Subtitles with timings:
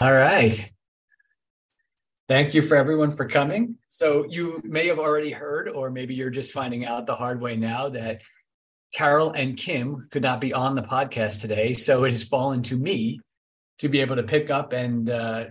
[0.00, 0.72] All right.
[2.28, 3.76] Thank you for everyone for coming.
[3.86, 7.54] So you may have already heard, or maybe you're just finding out the hard way
[7.54, 8.22] now that
[8.92, 11.74] Carol and Kim could not be on the podcast today.
[11.74, 13.20] So it has fallen to me
[13.78, 15.44] to be able to pick up and uh,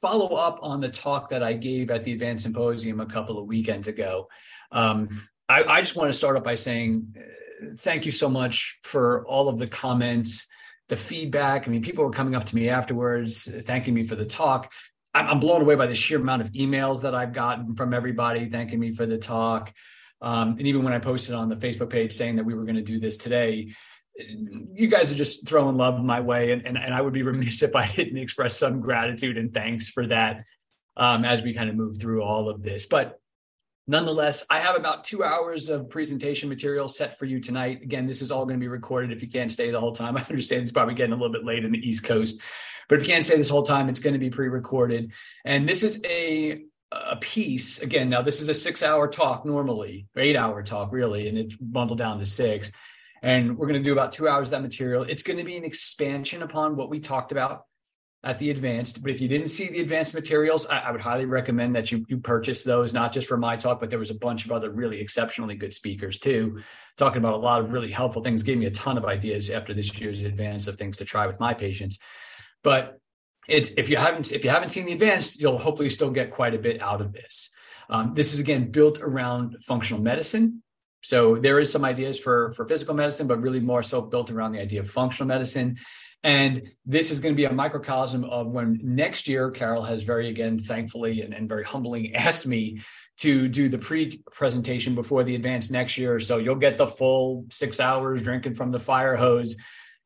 [0.00, 3.46] follow up on the talk that I gave at the Advanced Symposium a couple of
[3.46, 4.28] weekends ago.
[4.72, 8.78] Um, I, I, just want to start off by saying uh, thank you so much
[8.82, 10.46] for all of the comments,
[10.88, 11.66] the feedback.
[11.66, 14.72] I mean, people were coming up to me afterwards, thanking me for the talk.
[15.14, 18.80] I'm, blown away by the sheer amount of emails that I've gotten from everybody thanking
[18.80, 19.72] me for the talk.
[20.22, 22.76] Um, and even when I posted on the Facebook page saying that we were going
[22.76, 23.74] to do this today,
[24.16, 26.52] you guys are just throwing love my way.
[26.52, 29.90] And, and, and I would be remiss if I didn't express some gratitude and thanks
[29.90, 30.44] for that
[30.96, 32.86] um, as we kind of move through all of this.
[32.86, 33.18] But
[33.92, 37.82] nonetheless, I have about two hours of presentation material set for you tonight.
[37.82, 40.16] Again, this is all going to be recorded if you can't stay the whole time.
[40.18, 42.40] I understand it's probably getting a little bit late in the East Coast,
[42.88, 45.12] but if you can't stay this whole time, it's going to be pre-recorded.
[45.44, 48.10] And this is a a piece again.
[48.10, 52.26] Now, this is a six-hour talk normally, eight-hour talk really, and it's bundled down to
[52.26, 52.70] six.
[53.22, 55.04] And we're going to do about two hours of that material.
[55.04, 57.64] It's going to be an expansion upon what we talked about
[58.24, 59.02] at the advanced.
[59.02, 62.04] But if you didn't see the advanced materials, I, I, would highly recommend that you
[62.08, 64.70] you purchase those, not just for my talk, but there was a bunch of other
[64.70, 66.60] really exceptionally good speakers too,
[66.96, 68.42] talking about a lot of really helpful things.
[68.42, 71.40] Gave me a ton of ideas after this year's advance of things to try with
[71.40, 71.98] my patients.
[72.62, 73.00] But
[73.48, 76.54] it's if you haven't if you haven't seen the advanced, you'll hopefully still get quite
[76.54, 77.50] a bit out of this.
[77.90, 80.62] Um, this is again built around functional medicine.
[81.04, 84.52] So there is some ideas for for physical medicine, but really more so built around
[84.52, 85.78] the idea of functional medicine
[86.24, 90.28] and this is going to be a microcosm of when next year, Carol has very,
[90.28, 92.80] again, thankfully and, and very humbling asked me
[93.18, 96.20] to do the pre presentation before the advance next year.
[96.20, 99.56] So you'll get the full six hours drinking from the fire hose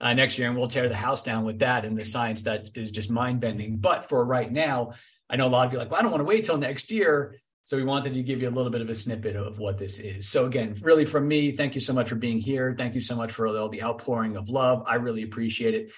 [0.01, 2.71] uh, next year, and we'll tear the house down with that and the science that
[2.75, 3.77] is just mind bending.
[3.77, 4.93] But for right now,
[5.29, 6.59] I know a lot of you are like, well, I don't want to wait till
[6.59, 7.37] next year.
[7.67, 9.99] So we wanted to give you a little bit of a snippet of what this
[9.99, 10.29] is.
[10.29, 12.77] So again, really from me, thank you so much for being here.
[12.79, 14.85] Thank you so much for all the outpouring of love.
[14.87, 15.91] I really appreciate it.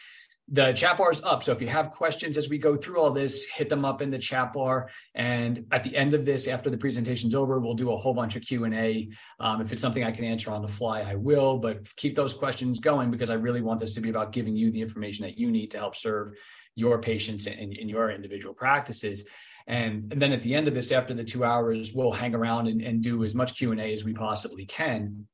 [0.50, 1.42] The chat bar is up.
[1.42, 4.10] So if you have questions as we go through all this, hit them up in
[4.10, 4.88] the chat bar.
[5.14, 8.34] And at the end of this, after the presentation's over, we'll do a whole bunch
[8.34, 9.10] of Q&A.
[9.38, 12.32] Um, if it's something I can answer on the fly, I will, but keep those
[12.32, 15.36] questions going because I really want this to be about giving you the information that
[15.36, 16.32] you need to help serve
[16.76, 19.24] your patients and, in your individual practices.
[19.68, 22.68] And, and then at the end of this, after the two hours, we'll hang around
[22.68, 25.28] and, and do as much Q&A as we possibly can.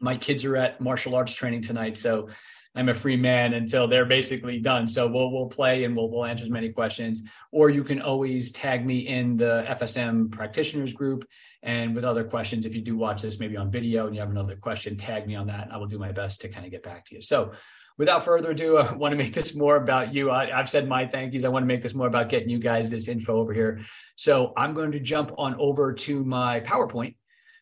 [0.00, 1.96] My kids are at martial arts training tonight.
[1.96, 2.28] So
[2.74, 4.88] I'm a free man until they're basically done.
[4.88, 7.22] So we'll we'll play and we'll we'll answer as many questions.
[7.50, 11.26] Or you can always tag me in the FSM practitioners group
[11.62, 12.66] and with other questions.
[12.66, 15.36] If you do watch this maybe on video and you have another question, tag me
[15.36, 15.68] on that.
[15.72, 17.22] I will do my best to kind of get back to you.
[17.22, 17.52] So
[17.98, 20.30] without further ado, I want to make this more about you.
[20.30, 21.44] I, have said my thank yous.
[21.44, 23.80] I want to make this more about getting you guys this info over here.
[24.16, 27.16] So I'm going to jump on over to my PowerPoint.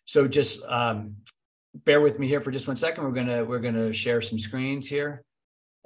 [0.07, 1.17] So just um,
[1.75, 3.05] bear with me here for just one second.
[3.05, 5.25] We're gonna we're gonna share some screens here.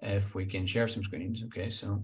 [0.03, 1.71] If we can share some screens, okay.
[1.71, 2.03] So,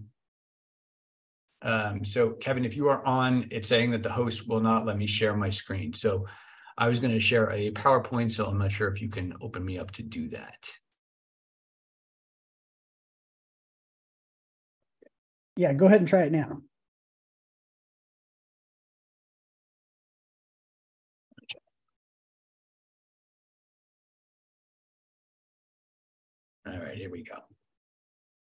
[1.62, 4.98] um, so Kevin, if you are on, it's saying that the host will not let
[4.98, 5.92] me share my screen.
[5.92, 6.26] So,
[6.76, 9.64] I was going to share a PowerPoint, so I'm not sure if you can open
[9.64, 10.68] me up to do that.
[15.56, 16.62] Yeah, go ahead and try it now.
[26.66, 27.34] All right, here we go.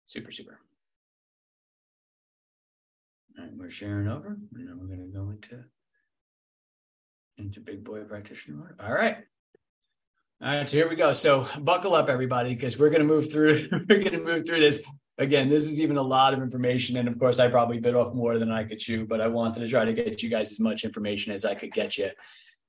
[0.06, 0.58] Super, super.
[3.38, 5.64] All right, we're sharing over, and then we're going to go into
[7.38, 8.76] into big boy practitioner.
[8.80, 9.16] All right.
[10.42, 11.12] All right, so here we go.
[11.12, 13.68] So buckle up, everybody, because we're going to move through.
[13.88, 14.82] we're going to move through this.
[15.20, 18.14] Again, this is even a lot of information, and of course, I probably bit off
[18.14, 19.06] more than I could chew.
[19.06, 21.72] But I wanted to try to get you guys as much information as I could
[21.72, 22.10] get you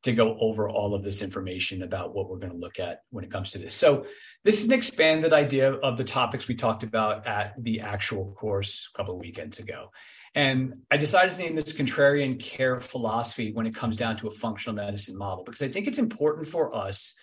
[0.03, 3.23] to go over all of this information about what we're going to look at when
[3.23, 3.73] it comes to this.
[3.73, 4.05] So,
[4.43, 8.89] this is an expanded idea of the topics we talked about at the actual course
[8.93, 9.89] a couple of weekends ago.
[10.35, 14.31] And I decided to name this contrarian care philosophy when it comes down to a
[14.31, 17.13] functional medicine model, because I think it's important for us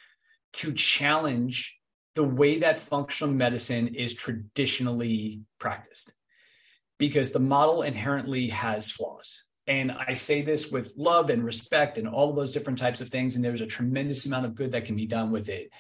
[0.55, 1.78] to challenge
[2.19, 6.13] the way that functional medicine is traditionally practiced,
[6.99, 9.45] because the model inherently has flaws.
[9.69, 13.09] And I say this with love and respect and all of those different types of
[13.09, 13.37] things.
[13.37, 15.71] And there's a tremendous amount of good that can be done with it.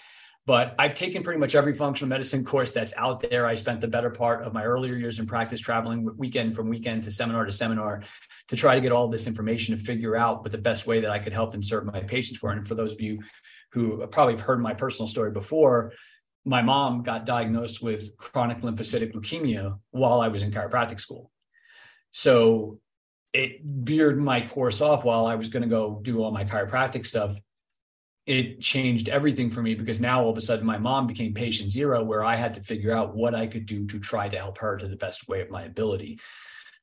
[0.46, 3.44] But I've taken pretty much every functional medicine course that's out there.
[3.44, 7.02] I spent the better part of my earlier years in practice traveling weekend from weekend
[7.02, 8.04] to seminar to seminar
[8.46, 11.10] to try to get all this information to figure out what the best way that
[11.10, 12.52] I could help and serve my patients were.
[12.52, 13.22] And for those of you
[13.72, 15.92] who probably have heard my personal story before,
[16.44, 21.30] my mom got diagnosed with chronic lymphocytic leukemia while I was in chiropractic school.
[22.10, 22.80] So
[23.32, 27.04] it veered my course off while I was going to go do all my chiropractic
[27.04, 27.38] stuff.
[28.26, 31.72] It changed everything for me because now all of a sudden my mom became patient
[31.72, 34.58] zero, where I had to figure out what I could do to try to help
[34.58, 36.18] her to the best way of my ability.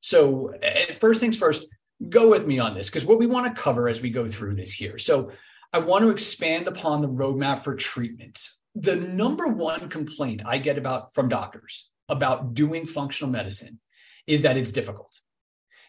[0.02, 1.68] So, eh, first things first,
[2.10, 4.56] go with me on this because what we want to cover as we go through
[4.56, 4.98] this here.
[4.98, 5.31] So,
[5.74, 8.50] I want to expand upon the roadmap for treatment.
[8.75, 13.80] The number one complaint I get about from doctors about doing functional medicine
[14.27, 15.22] is that it's difficult.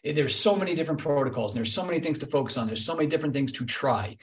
[0.04, 2.68] There's so many different protocols and there's so many things to focus on.
[2.68, 4.16] There's so many different things to try.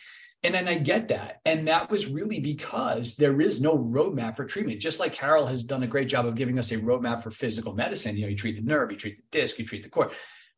[0.43, 1.39] And then I get that.
[1.45, 4.79] And that was really because there is no roadmap for treatment.
[4.79, 7.73] Just like Carol has done a great job of giving us a roadmap for physical
[7.73, 8.15] medicine.
[8.15, 10.11] You know, you treat the nerve, you treat the disc, you treat the core,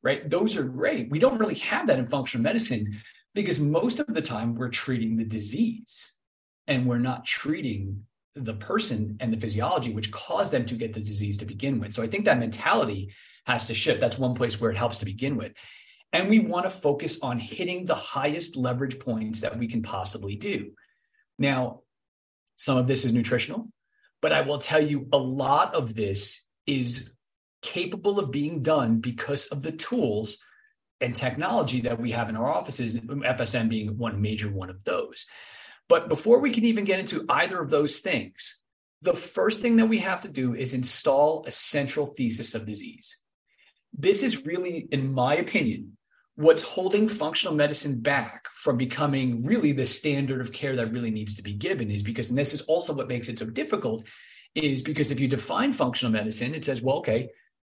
[0.03, 0.27] right?
[0.29, 1.09] Those are great.
[1.09, 2.99] We don't really have that in functional medicine
[3.33, 6.13] because most of the time we're treating the disease
[6.67, 10.99] and we're not treating the person and the physiology which caused them to get the
[10.99, 11.93] disease to begin with.
[11.93, 13.13] So I think that mentality
[13.45, 14.01] has to shift.
[14.01, 15.53] That's one place where it helps to begin with.
[16.11, 20.35] And we want to focus on hitting the highest leverage points that we can possibly
[20.35, 20.71] do.
[21.37, 21.81] Now,
[22.57, 23.69] some of this is nutritional,
[24.21, 27.11] but I will tell you a lot of this is
[27.61, 30.37] capable of being done because of the tools
[31.01, 35.25] and technology that we have in our offices, FSM being one major one of those.
[35.87, 38.59] But before we can even get into either of those things,
[39.01, 43.21] the first thing that we have to do is install a central thesis of disease.
[43.97, 45.97] This is really, in my opinion,
[46.35, 51.35] what's holding functional medicine back from becoming really the standard of care that really needs
[51.35, 54.03] to be given is because, and this is also what makes it so difficult,
[54.53, 57.29] is because if you define functional medicine, it says, well, okay,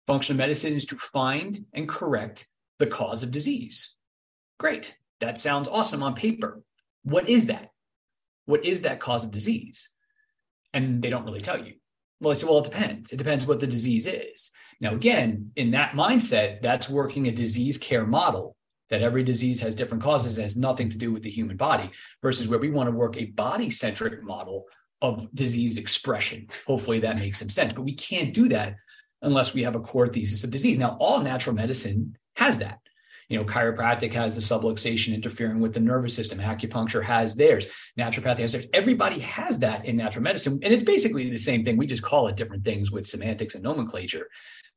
[0.07, 3.95] functional medicine is to find and correct the cause of disease.
[4.59, 4.97] Great.
[5.21, 6.63] That sounds awesome on paper.
[7.03, 7.71] What is that?
[8.49, 9.91] What is that cause of disease?
[10.73, 11.75] And they don't really tell you.
[12.19, 13.13] Well, I said, well, it depends.
[13.13, 14.51] It depends what the disease is.
[14.81, 18.57] Now, again, in that mindset, that's working a disease care model
[18.89, 21.91] that every disease has different causes, and has nothing to do with the human body,
[22.23, 24.65] versus where we want to work a body centric model
[25.03, 26.49] of disease expression.
[26.67, 27.75] Hopefully that makes some sense.
[27.75, 28.77] But we can't do that
[29.21, 30.79] unless we have a core thesis of disease.
[30.79, 32.79] Now, all natural medicine has that.
[33.29, 33.59] You know, mm-hmm.
[33.59, 36.39] chiropractic has the subluxation interfering with the nervous system.
[36.39, 37.67] Acupuncture has theirs.
[37.99, 38.67] Naturopathy has theirs.
[38.73, 40.59] Everybody has that in natural medicine.
[40.63, 41.77] And it's basically the same thing.
[41.77, 44.29] We just call it different things with semantics and nomenclature.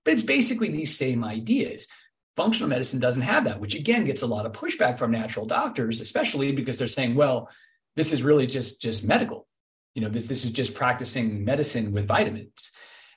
[0.03, 1.88] But it's basically these same ideas.
[2.36, 6.01] Functional medicine doesn't have that, which again gets a lot of pushback from natural doctors,
[6.01, 7.50] especially because they're saying, well,
[7.95, 9.47] this is really just just medical.
[9.95, 12.71] You know, this this is just practicing medicine with vitamins.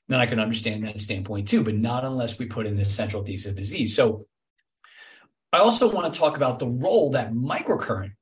[0.09, 3.25] Then I can understand that standpoint too, but not unless we put in this central
[3.25, 3.97] thesis of disease.
[3.97, 4.27] So
[5.55, 8.15] I also want to talk about the role that microcurrent,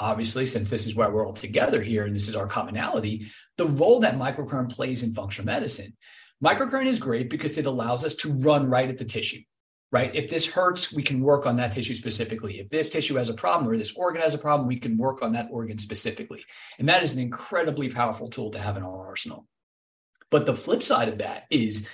[0.00, 3.66] obviously, since this is why we're all together here and this is our commonality, the
[3.66, 5.96] role that microcurrent plays in functional medicine.
[6.42, 9.40] Microcurrent is great because it allows us to run right at the tissue,
[9.92, 10.12] right?
[10.16, 12.58] If this hurts, we can work on that tissue specifically.
[12.58, 15.22] If this tissue has a problem or this organ has a problem, we can work
[15.22, 16.42] on that organ specifically.
[16.80, 19.46] And that is an incredibly powerful tool to have in our arsenal.
[20.28, 21.86] But the flip side of that is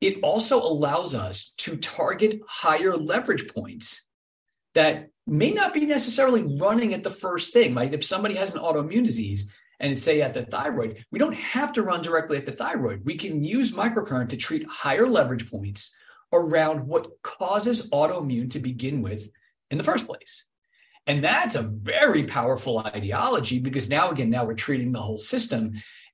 [0.00, 4.05] it also allows us to target higher leverage points
[4.76, 7.74] that may not be necessarily running at the first thing.
[7.74, 9.50] Like if somebody has an autoimmune disease
[9.80, 13.02] and say at the thyroid, we don't have to run directly at the thyroid.
[13.04, 15.94] We can use microcurrent to treat higher leverage points
[16.32, 19.28] around what causes autoimmune to begin with
[19.70, 20.46] in the first place.
[21.06, 25.72] And that's a very powerful ideology because now, again, now we're treating the whole system.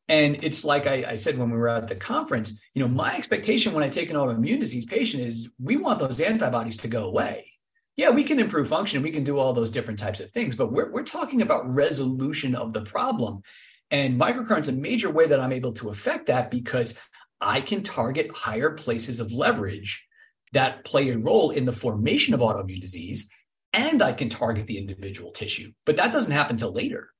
[0.08, 3.16] And it's like I, I, said when we were at the conference, you know, my
[3.16, 7.04] expectation when I take an autoimmune disease patient is we want those antibodies to go
[7.04, 7.51] away
[7.96, 9.02] yeah, we can improve function.
[9.02, 12.54] We can do all those different types of things, but we're, we're talking about resolution
[12.54, 13.42] of the problem.
[13.90, 16.98] And microcurrent's a major way that I'm able to affect that because
[17.40, 20.06] I can target higher places of leverage
[20.52, 23.28] that play a role in the formation of autoimmune disease,
[23.72, 25.72] and I can target the individual tissue.
[25.84, 27.10] But that doesn't happen till later.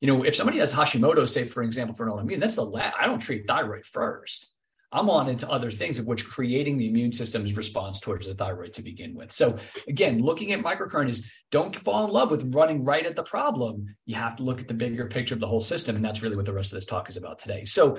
[0.00, 2.96] You know, if somebody has Hashimoto, say for example, for an autoimmune, that's the last.
[2.98, 4.51] I don't treat thyroid first.
[4.92, 8.74] I'm on into other things of which creating the immune system's response towards the thyroid
[8.74, 9.32] to begin with.
[9.32, 9.56] So
[9.88, 13.96] again, looking at microcurrent is don't fall in love with running right at the problem.
[14.06, 15.96] You have to look at the bigger picture of the whole system.
[15.96, 17.64] And that's really what the rest of this talk is about today.
[17.64, 17.98] So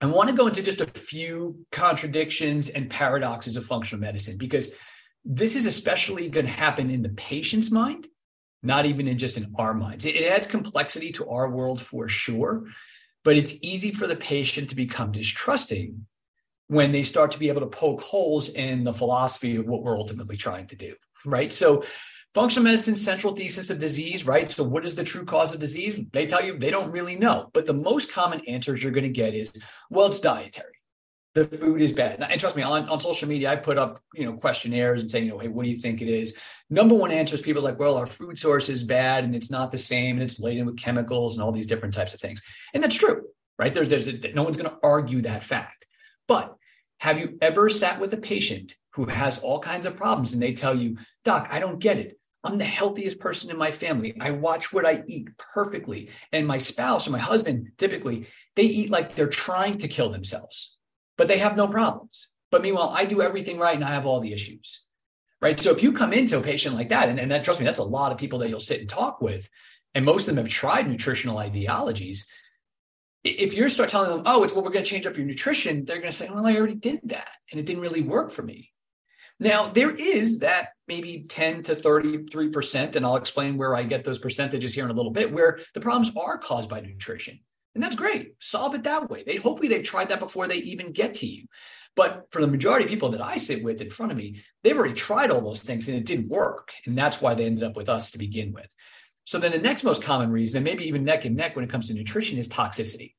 [0.00, 4.74] I want to go into just a few contradictions and paradoxes of functional medicine because
[5.24, 8.06] this is especially going to happen in the patient's mind,
[8.62, 10.04] not even in just in our minds.
[10.04, 12.64] It, adds complexity to our world for sure.
[13.24, 16.06] But it's easy for the patient to become distrusting
[16.68, 19.98] when they start to be able to poke holes in the philosophy of what we're
[19.98, 21.52] ultimately trying to do, right?
[21.52, 21.84] So,
[22.34, 24.50] functional medicine central thesis of disease, right?
[24.50, 25.98] So, what is the true cause of disease?
[26.12, 27.50] They tell you they don't really know.
[27.52, 29.52] But the most common answers you're going to get is,
[29.90, 30.73] well, it's dietary.
[31.34, 32.22] The food is bad.
[32.22, 35.26] And trust me, on, on social media, I put up, you know, questionnaires and saying,
[35.26, 36.36] you know, hey, what do you think it is?
[36.70, 39.72] Number one answer is people's like, well, our food source is bad and it's not
[39.72, 42.40] the same and it's laden with chemicals and all these different types of things.
[42.72, 43.24] And that's true,
[43.58, 43.74] right?
[43.74, 45.86] There's, there's no one's going to argue that fact.
[46.28, 46.54] But
[47.00, 50.54] have you ever sat with a patient who has all kinds of problems and they
[50.54, 52.16] tell you, doc, I don't get it.
[52.44, 54.14] I'm the healthiest person in my family.
[54.20, 56.10] I watch what I eat perfectly.
[56.30, 60.73] And my spouse or my husband, typically, they eat like they're trying to kill themselves
[61.16, 62.28] but they have no problems.
[62.50, 64.84] But meanwhile, I do everything right and I have all the issues.
[65.40, 65.60] Right.
[65.60, 67.78] So if you come into a patient like that, and, and that trust me, that's
[67.78, 69.50] a lot of people that you'll sit and talk with,
[69.94, 72.26] and most of them have tried nutritional ideologies.
[73.24, 75.84] If you start telling them, oh, it's well, we're going to change up your nutrition,
[75.84, 78.42] they're going to say, well, I already did that and it didn't really work for
[78.42, 78.70] me.
[79.40, 84.18] Now, there is that maybe 10 to 33%, and I'll explain where I get those
[84.18, 87.40] percentages here in a little bit, where the problems are caused by nutrition.
[87.74, 88.34] And that's great.
[88.38, 89.24] Solve it that way.
[89.24, 91.46] They hopefully they've tried that before they even get to you.
[91.96, 94.76] But for the majority of people that I sit with in front of me, they've
[94.76, 96.72] already tried all those things and it didn't work.
[96.86, 98.68] And that's why they ended up with us to begin with.
[99.24, 101.70] So then the next most common reason, and maybe even neck and neck when it
[101.70, 103.14] comes to nutrition, is toxicity.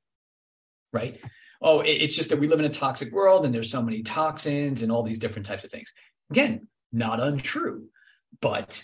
[0.94, 1.20] Right?
[1.62, 4.82] Oh, it's just that we live in a toxic world and there's so many toxins
[4.82, 5.94] and all these different types of things.
[6.30, 7.88] Again, not untrue.
[8.42, 8.84] But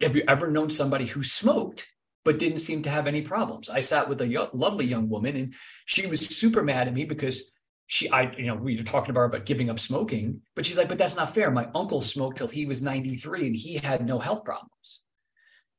[0.00, 1.86] have you ever known somebody who smoked
[2.24, 3.68] but didn't seem to have any problems.
[3.68, 5.54] I sat with a lovely young woman and
[5.86, 7.50] she was super mad at me because
[7.86, 10.90] she, I, you know, we were talking about about giving up smoking, but she's like,
[10.90, 11.50] but that's not fair.
[11.50, 15.02] My uncle smoked till he was 93 and he had no health problems.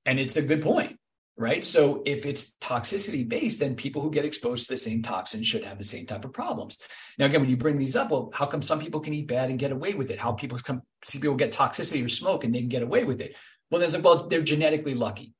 [0.07, 0.97] And it's a good point,
[1.37, 1.63] right?
[1.63, 5.63] So if it's toxicity based, then people who get exposed to the same toxin should
[5.63, 6.79] have the same type of problems.
[7.19, 9.51] Now, again, when you bring these up, well, how come some people can eat bad
[9.51, 10.17] and get away with it?
[10.17, 13.21] How people come see people get toxicity or smoke and they can get away with
[13.21, 13.35] it?
[13.69, 15.35] Well, then it's like, well, they're genetically lucky.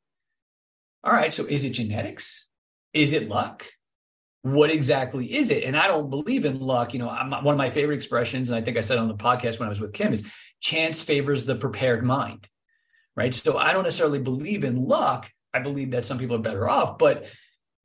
[1.04, 2.48] All right, so is it genetics?
[2.94, 3.66] Is it luck?
[4.42, 5.64] What exactly is it?
[5.64, 6.94] And I don't believe in luck.
[6.94, 9.16] You know, I'm, one of my favorite expressions, and I think I said on the
[9.16, 10.30] podcast when I was with Kim, is
[10.60, 12.48] chance favors the prepared mind.
[13.16, 13.34] Right.
[13.34, 15.30] So I don't necessarily believe in luck.
[15.54, 17.26] I believe that some people are better off, but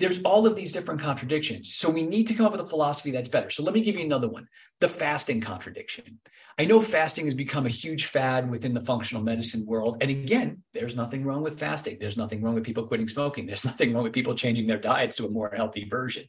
[0.01, 1.75] there's all of these different contradictions.
[1.75, 3.51] So we need to come up with a philosophy that's better.
[3.51, 4.49] So let me give you another one
[4.81, 6.19] the fasting contradiction.
[6.59, 9.99] I know fasting has become a huge fad within the functional medicine world.
[10.01, 11.99] And again, there's nothing wrong with fasting.
[12.01, 13.47] There's nothing wrong with people quitting smoking.
[13.47, 16.25] There's nothing wrong with people changing their diets to a more healthy version.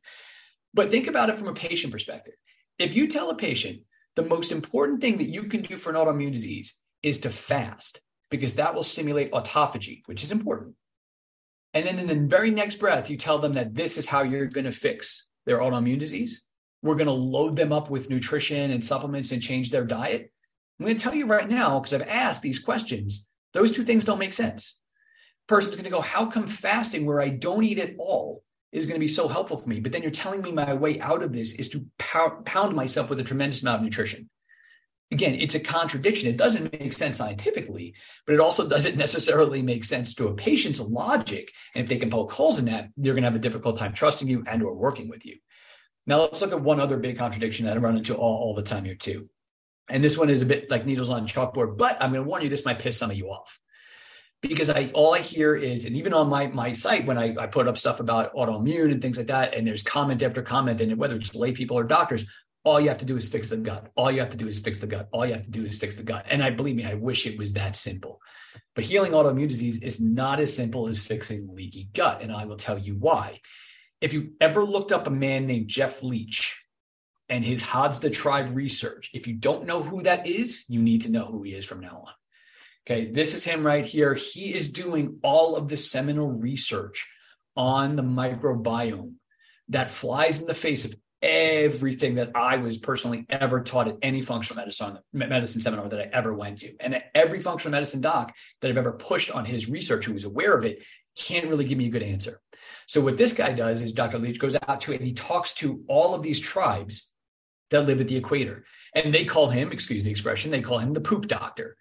[0.73, 2.35] But think about it from a patient perspective.
[2.77, 3.81] If you tell a patient
[4.15, 7.99] the most important thing that you can do for an autoimmune disease is to fast,
[8.29, 10.75] because that will stimulate autophagy, which is important
[11.75, 14.45] and then in the very next breath, you tell them that this is how you're
[14.45, 16.45] going to fix their autoimmune disease.
[16.81, 20.31] We're going to load them up with nutrition and supplements and change their diet.
[20.79, 24.05] I'm going to tell you right now, because I've asked these questions, those two things
[24.05, 24.79] don't make sense.
[25.47, 28.41] Person's going to go, How come fasting where I don't eat at all
[28.71, 29.81] is going to be so helpful for me?
[29.81, 33.19] But then you're telling me my way out of this is to pound myself with
[33.19, 34.29] a tremendous amount of nutrition
[35.11, 36.29] again, it's a contradiction.
[36.29, 37.95] It doesn't make sense scientifically,
[38.25, 41.51] but it also doesn't necessarily make sense to a patient's logic.
[41.73, 43.93] And if they can poke holes in that, they're going to have a difficult time
[43.93, 45.37] trusting you and or working with you.
[46.07, 48.63] Now let's look at one other big contradiction that I run into all, all the
[48.63, 49.29] time here too.
[49.89, 52.43] And this one is a bit like needles on chalkboard, but I'm going to warn
[52.43, 53.59] you, this might piss some of you off.
[54.41, 57.47] Because I all I hear is, and even on my my site when I, I
[57.47, 60.97] put up stuff about autoimmune and things like that, and there's comment after comment, and
[60.97, 62.25] whether it's lay people or doctors,
[62.65, 63.91] all you have to do is fix the gut.
[63.95, 65.07] All you have to do is fix the gut.
[65.11, 66.25] All you have to do is fix the gut.
[66.29, 68.19] And I believe me, I wish it was that simple.
[68.73, 72.21] But healing autoimmune disease is not as simple as fixing leaky gut.
[72.21, 73.39] And I will tell you why.
[74.01, 76.59] If you ever looked up a man named Jeff Leach
[77.29, 81.11] and his Hadza tribe research, if you don't know who that is, you need to
[81.11, 82.13] know who he is from now on.
[82.87, 84.15] Okay, this is him right here.
[84.15, 87.07] He is doing all of the seminal research
[87.55, 89.13] on the microbiome
[89.69, 90.95] that flies in the face of
[91.25, 96.09] everything that I was personally ever taught at any functional medicine medicine seminar that I
[96.13, 96.75] ever went to.
[96.79, 100.55] And every functional medicine doc that I've ever pushed on his research who was aware
[100.55, 100.83] of it
[101.17, 102.39] can't really give me a good answer.
[102.87, 104.19] So what this guy does is Dr.
[104.19, 107.11] Leach goes out to it and he talks to all of these tribes
[107.71, 108.63] that live at the equator.
[108.93, 111.75] And they call him, excuse the expression, they call him the poop doctor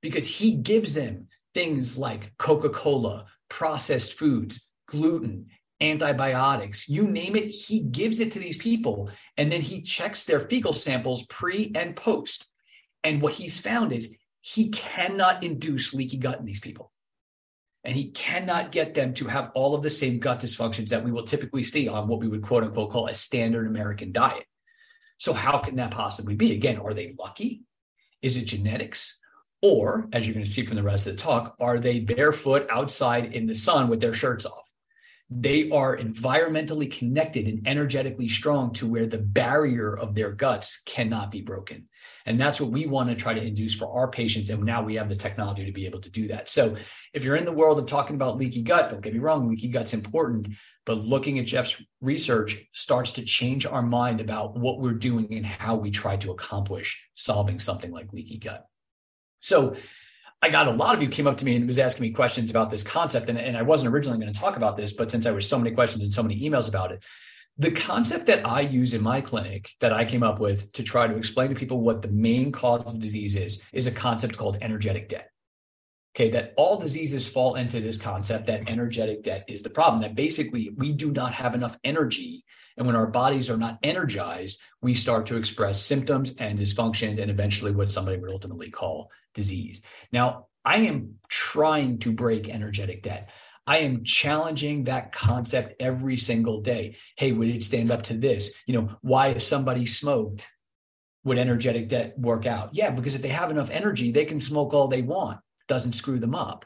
[0.00, 5.48] because he gives them things like Coca-Cola, processed foods, gluten,
[5.80, 9.10] antibiotics, you name it, he gives it to these people.
[9.36, 12.46] And then he checks their fecal samples pre and post.
[13.04, 16.92] And what he's found is he cannot induce leaky gut in these people.
[17.84, 21.12] And he cannot get them to have all of the same gut dysfunctions that we
[21.12, 24.44] will typically see on what we would quote unquote call a standard American diet.
[25.18, 26.52] So, how can that possibly be?
[26.52, 27.62] Again, are they lucky?
[28.22, 29.20] Is it genetics?
[29.62, 32.66] Or, as you're going to see from the rest of the talk, are they barefoot
[32.70, 34.72] outside in the sun with their shirts off?
[35.28, 41.32] They are environmentally connected and energetically strong to where the barrier of their guts cannot
[41.32, 41.88] be broken.
[42.26, 44.50] And that's what we want to try to induce for our patients.
[44.50, 46.48] And now we have the technology to be able to do that.
[46.48, 46.76] So
[47.12, 49.68] if you're in the world of talking about leaky gut, don't get me wrong, leaky
[49.68, 50.48] gut's important.
[50.84, 55.44] But looking at Jeff's research starts to change our mind about what we're doing and
[55.44, 58.64] how we try to accomplish solving something like leaky gut.
[59.40, 59.74] So
[60.42, 62.50] I got a lot of you came up to me and was asking me questions
[62.50, 63.28] about this concept.
[63.28, 65.58] And, and I wasn't originally going to talk about this, but since I were so
[65.58, 67.02] many questions and so many emails about it,
[67.58, 71.06] the concept that I use in my clinic that I came up with to try
[71.06, 74.58] to explain to people what the main cause of disease is, is a concept called
[74.60, 75.30] energetic debt.
[76.14, 80.14] Okay, that all diseases fall into this concept that energetic debt is the problem, that
[80.14, 82.44] basically we do not have enough energy.
[82.76, 87.30] And when our bodies are not energized, we start to express symptoms and dysfunctions and
[87.30, 89.82] eventually what somebody would ultimately call disease.
[90.10, 93.30] Now, I am trying to break energetic debt.
[93.68, 96.96] I am challenging that concept every single day.
[97.16, 98.52] Hey, would it stand up to this?
[98.66, 100.48] You know, why if somebody smoked,
[101.24, 102.70] would energetic debt work out?
[102.72, 105.38] Yeah, because if they have enough energy, they can smoke all they want.
[105.68, 106.64] Doesn't screw them up.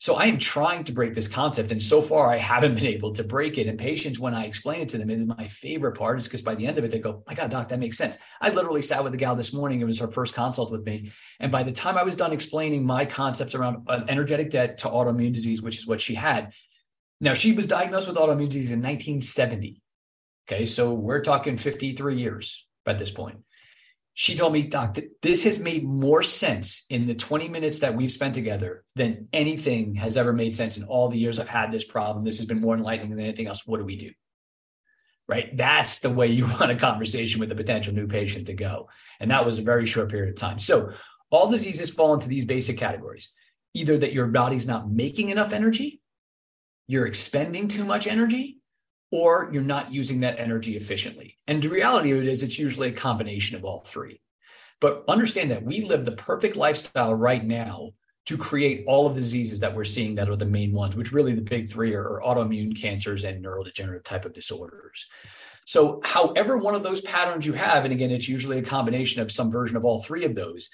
[0.00, 1.72] So I am trying to break this concept.
[1.72, 3.66] And so far, I haven't been able to break it.
[3.66, 6.54] And patients, when I explain it to them, is my favorite part is because by
[6.54, 8.16] the end of it, they go, My God, doc, that makes sense.
[8.40, 9.80] I literally sat with the gal this morning.
[9.80, 11.12] It was her first consult with me.
[11.38, 14.88] And by the time I was done explaining my concepts around an energetic debt to
[14.88, 16.54] autoimmune disease, which is what she had,
[17.20, 19.82] now she was diagnosed with autoimmune disease in 1970.
[20.48, 20.64] Okay.
[20.64, 23.36] So we're talking 53 years at this point
[24.20, 28.12] she told me, Doc, this has made more sense in the 20 minutes that we've
[28.12, 31.86] spent together than anything has ever made sense in all the years I've had this
[31.86, 32.22] problem.
[32.22, 33.66] This has been more enlightening than anything else.
[33.66, 34.10] What do we do?
[35.26, 35.56] Right.
[35.56, 38.90] That's the way you want a conversation with a potential new patient to go.
[39.20, 40.58] And that was a very short period of time.
[40.58, 40.92] So
[41.30, 43.32] all diseases fall into these basic categories
[43.72, 46.02] either that your body's not making enough energy,
[46.88, 48.59] you're expending too much energy,
[49.10, 51.36] or you're not using that energy efficiently.
[51.46, 54.20] And the reality of it is, it's usually a combination of all three.
[54.80, 57.90] But understand that we live the perfect lifestyle right now
[58.26, 61.12] to create all of the diseases that we're seeing that are the main ones, which
[61.12, 65.06] really the big three are, autoimmune cancers and neurodegenerative type of disorders.
[65.66, 69.32] So, however, one of those patterns you have, and again, it's usually a combination of
[69.32, 70.68] some version of all three of those,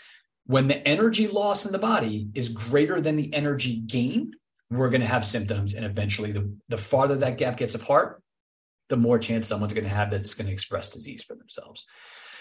[0.47, 4.33] when the energy loss in the body is greater than the energy gain,
[4.71, 5.75] we're going to have symptoms.
[5.75, 8.23] And eventually, the, the farther that gap gets apart,
[8.89, 11.87] the more chance someone's going to have that's going to express disease for themselves.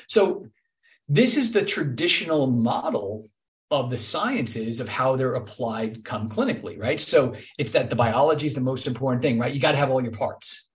[0.08, 0.47] So,
[1.08, 3.27] this is the traditional model
[3.69, 6.99] of the sciences of how they're applied come clinically, right?
[6.99, 9.53] So, it's that the biology is the most important thing, right?
[9.53, 10.65] You got to have all your parts.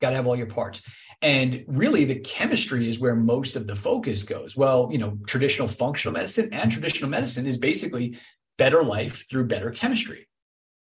[0.00, 0.82] Got to have all your parts.
[1.22, 4.56] And really, the chemistry is where most of the focus goes.
[4.56, 8.18] Well, you know, traditional functional medicine and traditional medicine is basically
[8.58, 10.28] better life through better chemistry.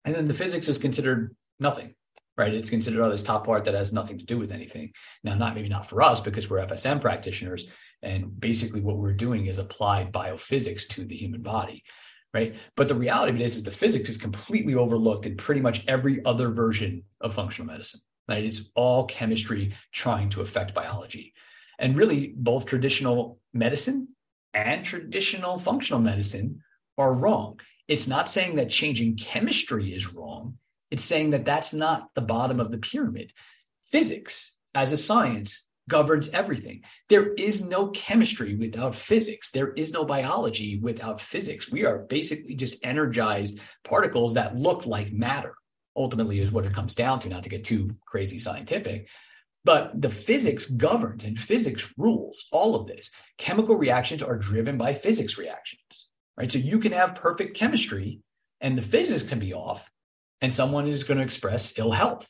[0.06, 1.94] And then the physics is considered nothing
[2.38, 2.54] right?
[2.54, 4.94] It's considered oh, this top part that has nothing to do with anything.
[5.24, 7.68] Now, not maybe not for us because we're FSM practitioners,
[8.04, 11.84] and basically what we're doing is applied biophysics to the human body,
[12.34, 12.56] right?
[12.76, 15.84] But the reality of it is, is the physics is completely overlooked in pretty much
[15.88, 18.02] every other version of functional medicine.
[18.30, 18.44] Right?
[18.44, 21.34] It's all chemistry trying to affect biology,
[21.80, 24.10] and really both traditional medicine
[24.54, 26.62] and traditional functional medicine
[26.98, 27.60] are wrong.
[27.88, 30.58] It's not saying that changing chemistry is wrong
[30.92, 33.34] it's saying that that's not the bottom of the pyramid.
[33.84, 36.84] Physics as a science governs everything.
[37.10, 39.52] There is no chemistry without physics.
[39.52, 41.72] There is no biology without physics.
[41.72, 45.56] We are basically just energized particles that look like matter,
[45.96, 49.08] ultimately, is what it comes down to, not to get too crazy scientific.
[49.64, 53.12] But the physics governs and physics rules all of this.
[53.38, 56.52] Chemical reactions are driven by physics reactions, right?
[56.52, 58.22] So you can have perfect chemistry
[58.62, 59.90] and the physics can be off,
[60.42, 62.30] and someone is going to express ill health.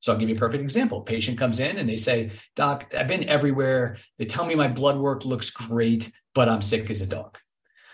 [0.00, 1.00] So I'll give you a perfect example.
[1.00, 3.96] Patient comes in and they say, Doc, I've been everywhere.
[4.18, 7.38] They tell me my blood work looks great, but I'm sick as a dog.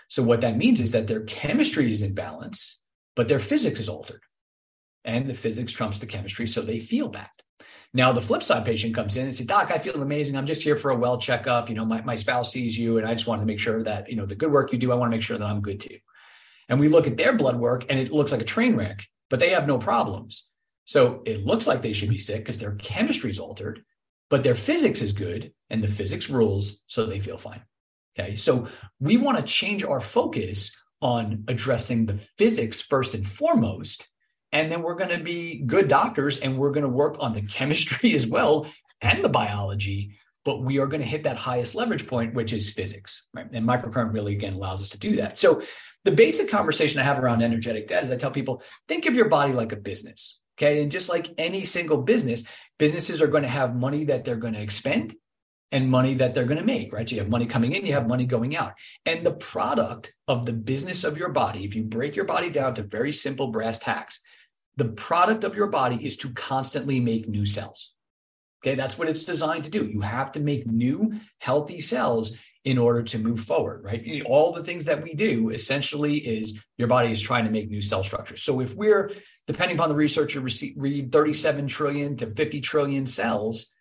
[0.09, 2.81] So what that means is that their chemistry is in balance,
[3.15, 4.21] but their physics is altered.
[5.05, 7.29] And the physics trumps the chemistry, so they feel bad.
[7.93, 10.35] Now the flip side patient comes in and says, Doc, I feel amazing.
[10.37, 11.69] I'm just here for a well checkup.
[11.69, 14.09] You know, my, my spouse sees you and I just want to make sure that,
[14.09, 15.79] you know, the good work you do, I want to make sure that I'm good
[15.79, 15.97] too.
[16.69, 19.39] And we look at their blood work and it looks like a train wreck but
[19.39, 20.47] they have no problems.
[20.85, 23.81] So it looks like they should be sick because their chemistry is altered,
[24.29, 27.61] but their physics is good and the physics rules, so they feel fine.
[28.19, 28.35] Okay.
[28.35, 28.67] So
[28.99, 34.07] we want to change our focus on addressing the physics first and foremost.
[34.51, 37.41] And then we're going to be good doctors and we're going to work on the
[37.57, 38.67] chemistry as well
[39.01, 40.17] and the biology.
[40.43, 43.27] But we are going to hit that highest leverage point, which is physics.
[43.33, 43.47] Right.
[43.53, 45.37] And microcurrent really, again, allows us to do that.
[45.37, 45.61] So
[46.03, 49.29] the basic conversation I have around energetic debt is I tell people think of your
[49.29, 50.39] body like a business.
[50.57, 50.81] Okay.
[50.81, 52.43] And just like any single business,
[52.77, 55.15] businesses are going to have money that they're going to expend
[55.71, 57.07] and money that they're going to make, right?
[57.07, 58.73] So you have money coming in, you have money going out.
[59.05, 62.75] And the product of the business of your body, if you break your body down
[62.75, 64.19] to very simple brass tacks,
[64.75, 67.93] the product of your body is to constantly make new cells.
[68.63, 69.85] Okay, that's what it's designed to do.
[69.85, 74.21] You have to make new healthy cells in order to move forward, right?
[74.25, 77.81] All the things that we do essentially is your body is trying to make new
[77.81, 78.43] cell structures.
[78.43, 79.11] So if we're,
[79.47, 80.45] depending upon the research, you
[80.77, 83.73] read 37 trillion to 50 trillion cells,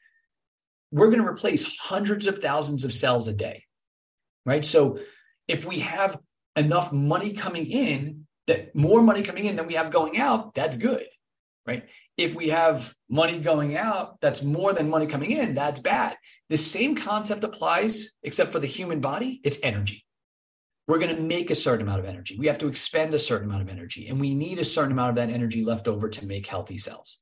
[0.91, 3.65] we're going to replace hundreds of thousands of cells a day,
[4.47, 4.65] right?
[4.65, 4.99] So
[5.47, 6.19] if we have
[6.57, 10.79] enough money coming in, that more money coming in than we have going out, that's
[10.79, 11.07] good,
[11.67, 11.85] right?
[12.17, 16.17] If we have money going out that's more than money coming in, that's bad.
[16.49, 20.05] The same concept applies, except for the human body, it's energy.
[20.89, 22.37] We're going to make a certain amount of energy.
[22.39, 25.11] We have to expend a certain amount of energy, and we need a certain amount
[25.11, 27.19] of that energy left over to make healthy cells.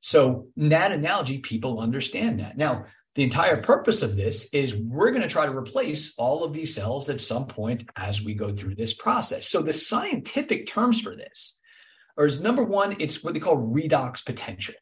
[0.00, 2.56] So, that analogy, people understand that.
[2.56, 2.84] Now,
[3.16, 6.72] the entire purpose of this is we're going to try to replace all of these
[6.72, 9.48] cells at some point as we go through this process.
[9.48, 11.58] So, the scientific terms for this
[12.18, 14.74] are is number one, it's what they call redox potential.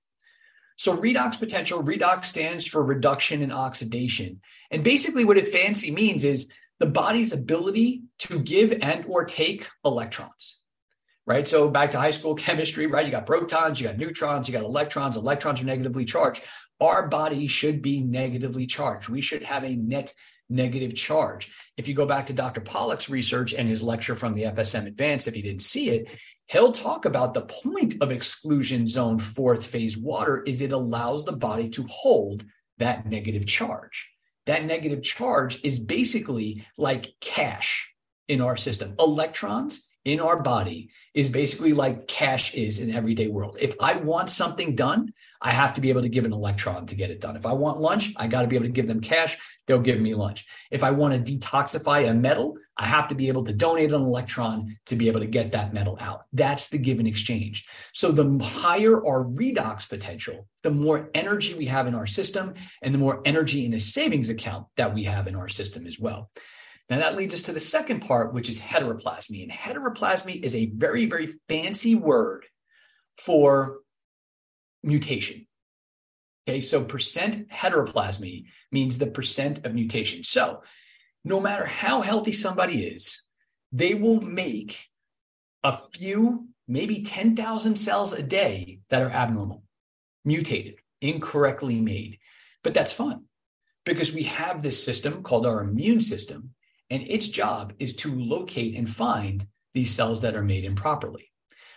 [0.79, 4.41] So, redox potential, redox stands for reduction in oxidation.
[4.71, 9.69] And basically, what it fancy means is the body's ability to give and or take
[9.85, 10.61] electrons
[11.27, 11.47] right?
[11.47, 13.05] So back to high school chemistry, right?
[13.05, 15.17] You got protons, you got neutrons, you got electrons.
[15.17, 16.43] Electrons are negatively charged.
[16.81, 19.09] Our body should be negatively charged.
[19.09, 20.13] We should have a net
[20.49, 21.53] negative charge.
[21.77, 22.61] If you go back to Dr.
[22.61, 26.73] Pollack's research and his lecture from the FSM Advanced, if you didn't see it, he'll
[26.73, 31.69] talk about the point of exclusion zone fourth phase water is it allows the body
[31.71, 32.45] to hold
[32.79, 34.09] that negative charge.
[34.47, 37.93] That negative charge is basically like cash
[38.29, 38.95] in our system.
[38.99, 43.57] Electrons in our body is basically like cash is in everyday world.
[43.59, 46.95] If I want something done, I have to be able to give an electron to
[46.95, 47.37] get it done.
[47.37, 49.37] If I want lunch, I got to be able to give them cash.
[49.67, 50.47] They'll give me lunch.
[50.71, 54.03] If I want to detoxify a metal, I have to be able to donate an
[54.03, 56.25] electron to be able to get that metal out.
[56.33, 57.67] That's the give and exchange.
[57.93, 62.93] So the higher our redox potential, the more energy we have in our system and
[62.93, 66.31] the more energy in a savings account that we have in our system as well.
[66.91, 69.43] Now that leads us to the second part, which is heteroplasmy.
[69.43, 72.47] And heteroplasmy is a very, very fancy word
[73.17, 73.79] for
[74.87, 75.47] mutation.
[76.49, 80.23] Okay, so percent heteroplasmy means the percent of mutation.
[80.23, 80.63] So
[81.25, 83.25] no matter how healthy somebody is,
[83.73, 84.87] they will make
[85.65, 89.65] a few, maybe 10,000 cells a day that are abnormal,
[90.25, 92.19] mutated, incorrectly made.
[92.63, 93.25] But that's fun
[93.85, 96.55] because we have this system called our immune system
[96.91, 101.33] and its job is to locate and find these cells that are made improperly.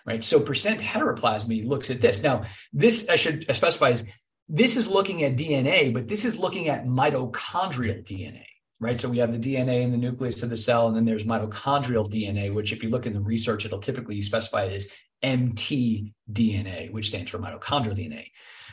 [0.09, 0.23] Right.
[0.23, 2.23] So percent heteroplasmy looks at this.
[2.23, 2.43] Now,
[2.73, 4.07] this I should specify is
[4.47, 8.45] this is looking at DNA, but this is looking at mitochondrial DNA.
[8.79, 8.99] Right.
[8.99, 12.11] So we have the DNA in the nucleus of the cell, and then there's mitochondrial
[12.11, 14.87] DNA, which, if you look in the research, it'll typically specify it as
[15.23, 18.27] mtDNA, which stands for mitochondrial DNA.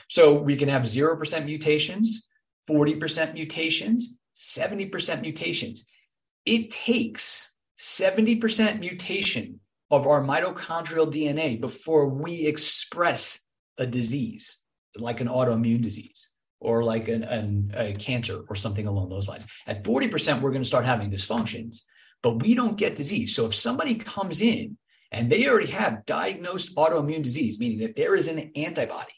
[0.08, 2.28] So we can have 0% mutations,
[2.70, 5.84] 40% mutations, 70% mutations
[6.46, 13.40] it takes 70% mutation of our mitochondrial DNA before we express
[13.78, 14.60] a disease,
[14.96, 16.28] like an autoimmune disease
[16.60, 19.46] or like an, an, a cancer or something along those lines.
[19.66, 21.82] At 40%, we're going to start having dysfunctions,
[22.22, 23.34] but we don't get disease.
[23.34, 24.78] So if somebody comes in
[25.12, 29.12] and they already have diagnosed autoimmune disease, meaning that there is an antibody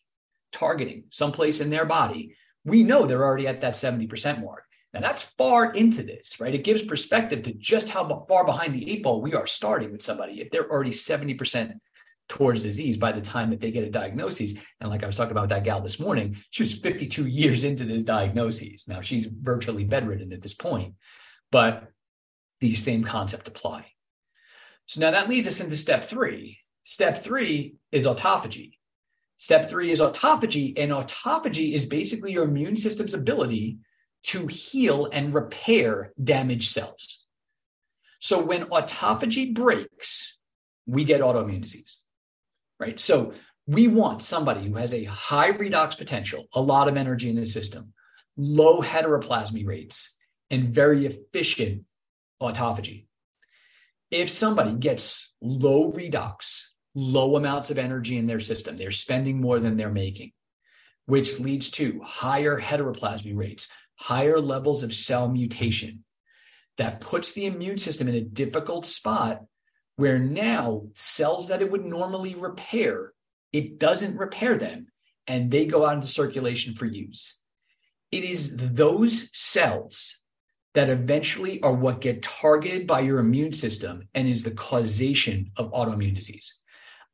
[0.52, 4.64] targeting someplace in their body, we know they're already at that 70% mark.
[4.94, 6.54] Now that's far into this, right?
[6.54, 10.02] It gives perspective to just how far behind the eight ball we are starting with
[10.02, 10.40] somebody.
[10.40, 11.78] If they're already 70%
[12.28, 14.54] towards disease by the time that they get a diagnosis.
[14.80, 17.84] And like I was talking about that gal this morning, she was 52 years into
[17.84, 18.86] this diagnosis.
[18.86, 20.94] Now she's virtually bedridden at this point,
[21.50, 21.88] but
[22.60, 23.86] these same concept apply.
[24.86, 26.58] So now that leads us into step three.
[26.82, 28.72] Step three is autophagy.
[29.36, 33.78] Step three is autophagy, and autophagy is basically your immune system's ability
[34.24, 37.26] to heal and repair damaged cells.
[38.20, 40.38] So when autophagy breaks,
[40.86, 41.98] we get autoimmune disease,
[42.80, 42.98] right?
[42.98, 43.34] So
[43.66, 47.46] we want somebody who has a high redox potential, a lot of energy in the
[47.46, 47.92] system,
[48.36, 50.16] low heteroplasmy rates,
[50.50, 51.84] and very efficient
[52.40, 53.06] autophagy.
[54.10, 56.62] If somebody gets low redox,
[56.94, 60.32] low amounts of energy in their system, they're spending more than they're making,
[61.04, 66.04] which leads to higher heteroplasmy rates, higher levels of cell mutation
[66.76, 69.42] that puts the immune system in a difficult spot
[69.96, 73.12] where now cells that it would normally repair
[73.52, 74.88] it doesn't repair them,
[75.26, 77.40] and they go out into circulation for use.
[78.10, 80.20] It is those cells
[80.74, 85.72] that eventually are what get targeted by your immune system and is the causation of
[85.72, 86.58] autoimmune disease.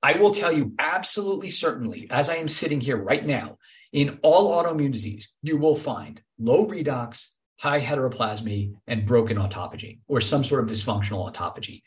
[0.02, 3.58] I will tell you absolutely certainly, as I am sitting here right now,
[3.94, 7.28] in all autoimmune disease, you will find low redox,
[7.60, 11.82] high heteroplasmy, and broken autophagy, or some sort of dysfunctional autophagy.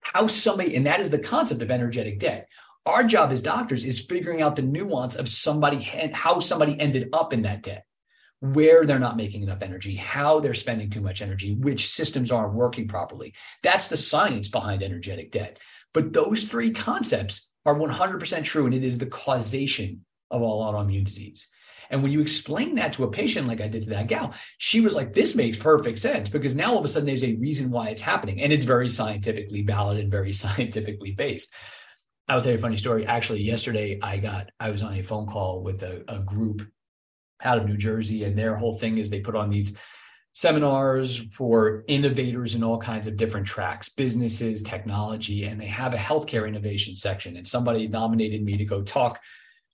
[0.00, 2.48] How somebody, and that is the concept of energetic debt.
[2.86, 5.82] Our job as doctors is figuring out the nuance of somebody,
[6.14, 7.84] how somebody ended up in that debt
[8.40, 12.54] where they're not making enough energy, how they're spending too much energy, which systems aren't
[12.54, 13.34] working properly.
[13.62, 15.58] That's the science behind energetic debt.
[15.92, 21.04] But those three concepts are 100% true, and it is the causation of all autoimmune
[21.04, 21.48] disease.
[21.90, 24.80] And when you explain that to a patient, like I did to that gal, she
[24.80, 27.70] was like, this makes perfect sense because now all of a sudden there's a reason
[27.70, 28.40] why it's happening.
[28.40, 31.52] And it's very scientifically valid and very scientifically based.
[32.28, 33.06] I'll tell you a funny story.
[33.06, 36.62] Actually, yesterday I got, I was on a phone call with a, a group
[37.42, 39.74] out of New Jersey, and their whole thing is they put on these
[40.32, 45.96] seminars for innovators in all kinds of different tracks, businesses, technology, and they have a
[45.96, 47.36] healthcare innovation section.
[47.36, 49.20] And somebody nominated me to go talk,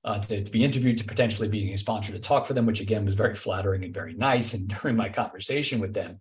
[0.07, 2.81] uh, to, to, be interviewed, to potentially being a sponsor to talk for them, which
[2.81, 4.55] again was very flattering and very nice.
[4.55, 6.19] And during my conversation with them,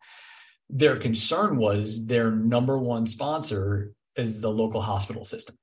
[0.69, 5.55] their concern was their number one sponsor is the local hospital system.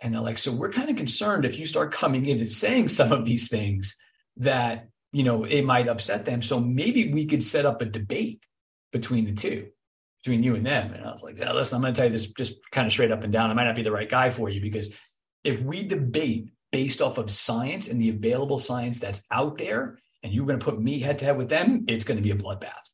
[0.00, 2.88] And they're like, so we're kind of concerned if you start coming in and saying
[2.88, 3.96] some of these things
[4.36, 8.42] that you know it might upset them so maybe we could set up a debate
[8.92, 9.66] between the two
[10.22, 12.12] between you and them and i was like yeah, listen i'm going to tell you
[12.12, 14.30] this just kind of straight up and down i might not be the right guy
[14.30, 14.92] for you because
[15.44, 20.32] if we debate based off of science and the available science that's out there and
[20.32, 22.36] you're going to put me head to head with them it's going to be a
[22.36, 22.88] bloodbath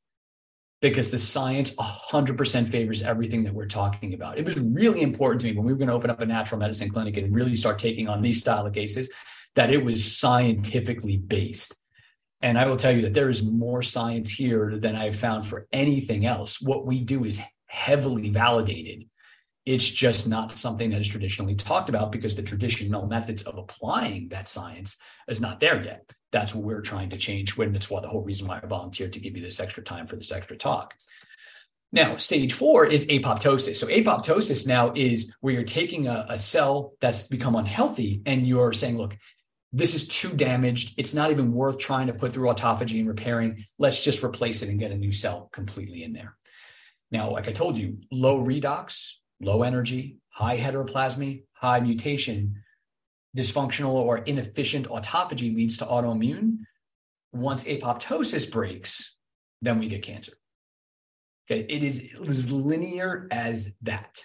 [0.84, 4.37] because the science 100% favors everything that we're talking about.
[4.37, 6.58] It was really important to me when we were going to open up a natural
[6.60, 9.08] medicine clinic and really start taking on these style of cases
[9.54, 11.74] that it was scientifically based.
[12.42, 15.66] And I will tell you that there is more science here than I've found for
[15.72, 16.60] anything else.
[16.60, 19.08] What we do is heavily validated.
[19.66, 24.29] It's just not something that is traditionally talked about because the traditional methods of applying
[24.29, 24.96] that science
[25.27, 26.12] is not there yet.
[26.33, 27.57] That's what we're trying to change.
[27.57, 30.07] When it's why the whole reason why I volunteered to give you this extra time
[30.07, 30.94] for this extra talk.
[31.92, 33.77] Now, stage four is apoptosis.
[33.77, 38.72] So, apoptosis now is where you're taking a, a, cell that's become unhealthy and you're
[38.72, 39.16] saying, look,
[39.72, 40.94] this is too damaged.
[40.98, 43.64] It's not even worth trying to put through autophagy and repairing.
[43.79, 46.37] Let's just replace it and get a new cell completely in there.
[47.12, 49.12] Now, like I told you, low redox,
[49.44, 52.62] low energy, high heteroplasmy, high mutation,
[53.37, 56.59] dysfunctional or inefficient autophagy leads to autoimmune.
[57.33, 59.16] Once apoptosis breaks,
[59.61, 60.33] then we get cancer.
[61.50, 64.24] Okay, it is as linear as that.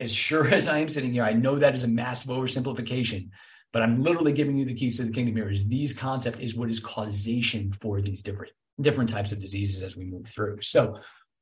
[0.00, 3.30] As sure as I am sitting here, I know that is a massive oversimplification,
[3.72, 5.50] but I'm literally giving you the keys to the kingdom here.
[5.50, 9.96] Is these concept is what is causation for these different different types of diseases as
[9.96, 10.60] we move through.
[10.60, 10.98] So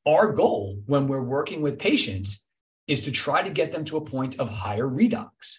[0.06, 2.44] our goal when we're working with patients
[2.86, 5.58] is to try to get them to a point of higher redox.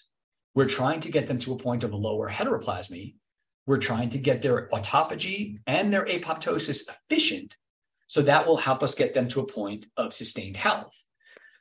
[0.54, 3.16] We're trying to get them to a point of lower heteroplasmy.
[3.66, 7.58] We're trying to get their autophagy and their apoptosis efficient.
[8.08, 10.96] So that will help us get them to a point of sustained health.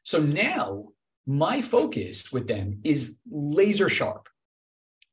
[0.03, 0.89] So now
[1.27, 4.29] my focus with them is laser sharp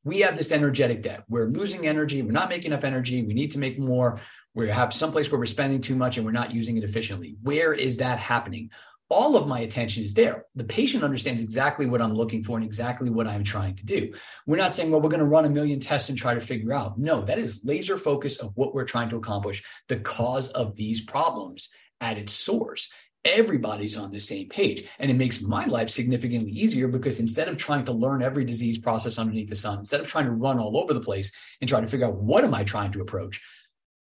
[0.04, 1.24] we have this energetic debt.
[1.28, 2.22] We're losing energy.
[2.22, 3.22] We're not making enough energy.
[3.22, 4.20] We need to make more.
[4.54, 7.36] We have someplace where we're spending too much and we're not using it efficiently.
[7.42, 8.70] Where is that happening?
[9.12, 10.46] All of my attention is there.
[10.54, 14.14] The patient understands exactly what I'm looking for and exactly what I'm trying to do.
[14.46, 16.72] We're not saying, well, we're going to run a million tests and try to figure
[16.72, 16.98] out.
[16.98, 21.02] No, that is laser focus of what we're trying to accomplish, the cause of these
[21.02, 21.68] problems
[22.00, 22.88] at its source
[23.24, 24.82] everybody's on the same page.
[24.98, 28.78] And it makes my life significantly easier because instead of trying to learn every disease
[28.78, 31.80] process underneath the sun, instead of trying to run all over the place and try
[31.80, 33.40] to figure out what am I trying to approach,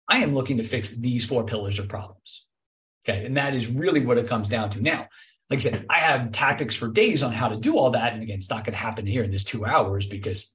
[0.09, 2.47] I am looking to fix these four pillars of problems.
[3.11, 3.27] Okay.
[3.27, 4.83] And that is really what it comes down to.
[4.83, 5.09] Now,
[5.49, 8.13] like I said, I have tactics for days on how to do all that.
[8.13, 10.53] And again, it's not going to happen here in this two hours because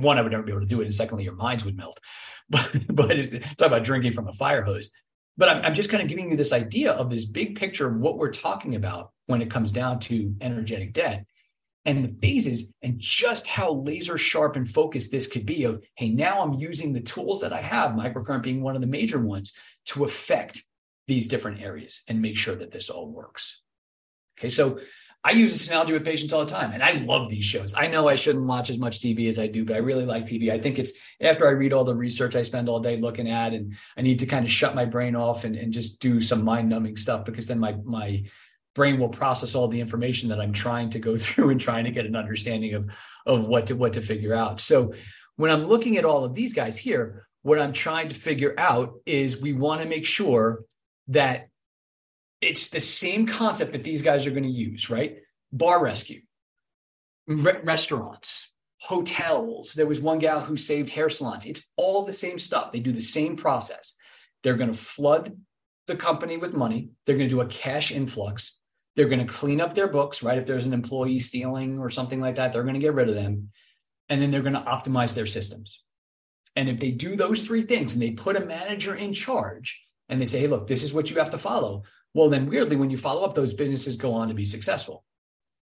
[0.00, 0.86] one, I would never be able to do it.
[0.86, 2.00] And secondly, your minds would melt.
[2.48, 4.92] But, but it's talk about drinking from a fire hose.
[5.36, 7.96] But I'm, I'm just kind of giving you this idea of this big picture of
[7.96, 11.26] what we're talking about when it comes down to energetic debt
[11.86, 16.08] and the phases and just how laser sharp and focused this could be of hey
[16.08, 19.52] now i'm using the tools that i have microcurrent being one of the major ones
[19.86, 20.64] to affect
[21.06, 23.62] these different areas and make sure that this all works
[24.38, 24.78] okay so
[25.26, 27.74] I use this analogy with patients all the time, and I love these shows.
[27.76, 30.24] I know I shouldn't watch as much TV as I do, but I really like
[30.24, 30.52] TV.
[30.52, 33.52] I think it's after I read all the research I spend all day looking at,
[33.52, 36.44] and I need to kind of shut my brain off and, and just do some
[36.44, 38.22] mind numbing stuff because then my my
[38.76, 41.90] brain will process all the information that I'm trying to go through and trying to
[41.90, 42.90] get an understanding of
[43.26, 44.60] of what to what to figure out.
[44.60, 44.92] So
[45.34, 49.00] when I'm looking at all of these guys here, what I'm trying to figure out
[49.06, 50.62] is we want to make sure
[51.08, 51.48] that
[52.40, 55.18] it's the same concept that these guys are going to use, right?
[55.52, 56.22] Bar rescue,
[57.26, 59.72] re- restaurants, hotels.
[59.72, 61.46] There was one gal who saved hair salons.
[61.46, 62.72] It's all the same stuff.
[62.72, 63.94] They do the same process.
[64.42, 65.36] They're going to flood
[65.86, 66.90] the company with money.
[67.04, 68.58] They're going to do a cash influx.
[68.96, 70.38] They're going to clean up their books, right?
[70.38, 73.14] If there's an employee stealing or something like that, they're going to get rid of
[73.14, 73.50] them.
[74.08, 75.82] And then they're going to optimize their systems.
[76.54, 80.20] And if they do those three things and they put a manager in charge and
[80.20, 82.88] they say, hey, look, this is what you have to follow, well, then weirdly, when
[82.88, 85.04] you follow up, those businesses go on to be successful.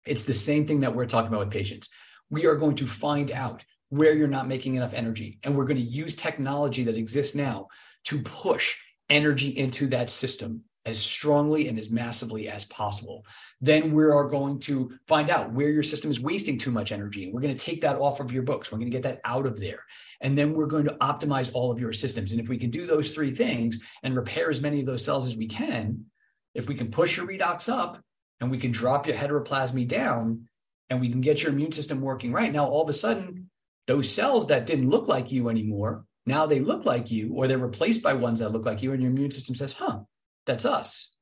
[0.06, 1.89] It's the same thing that we're talking about with patients.
[2.30, 5.39] We are going to find out where you're not making enough energy.
[5.43, 7.69] And we're going to use technology that exists now
[8.06, 8.76] to push
[9.10, 13.26] energy into that system as strongly and as massively as possible.
[13.62, 17.24] Then we are going to find out where your system is wasting too much energy.
[17.24, 18.72] And we're going to take that off of your books.
[18.72, 19.80] We're going to get that out of there.
[20.19, 22.32] And then we're going to optimize all of your systems.
[22.32, 25.26] And if we can do those three things and repair as many of those cells
[25.26, 26.06] as we can,
[26.54, 28.02] if we can push your redox up
[28.41, 30.50] and we can drop your heteroplasmy down
[30.89, 33.50] and we can get your immune system working right, now all of a sudden,
[33.88, 37.58] those cells that didn't look like you anymore, now they look like you or they're
[37.58, 40.00] replaced by ones that look like you, and your immune system says, huh,
[40.45, 41.13] that's us.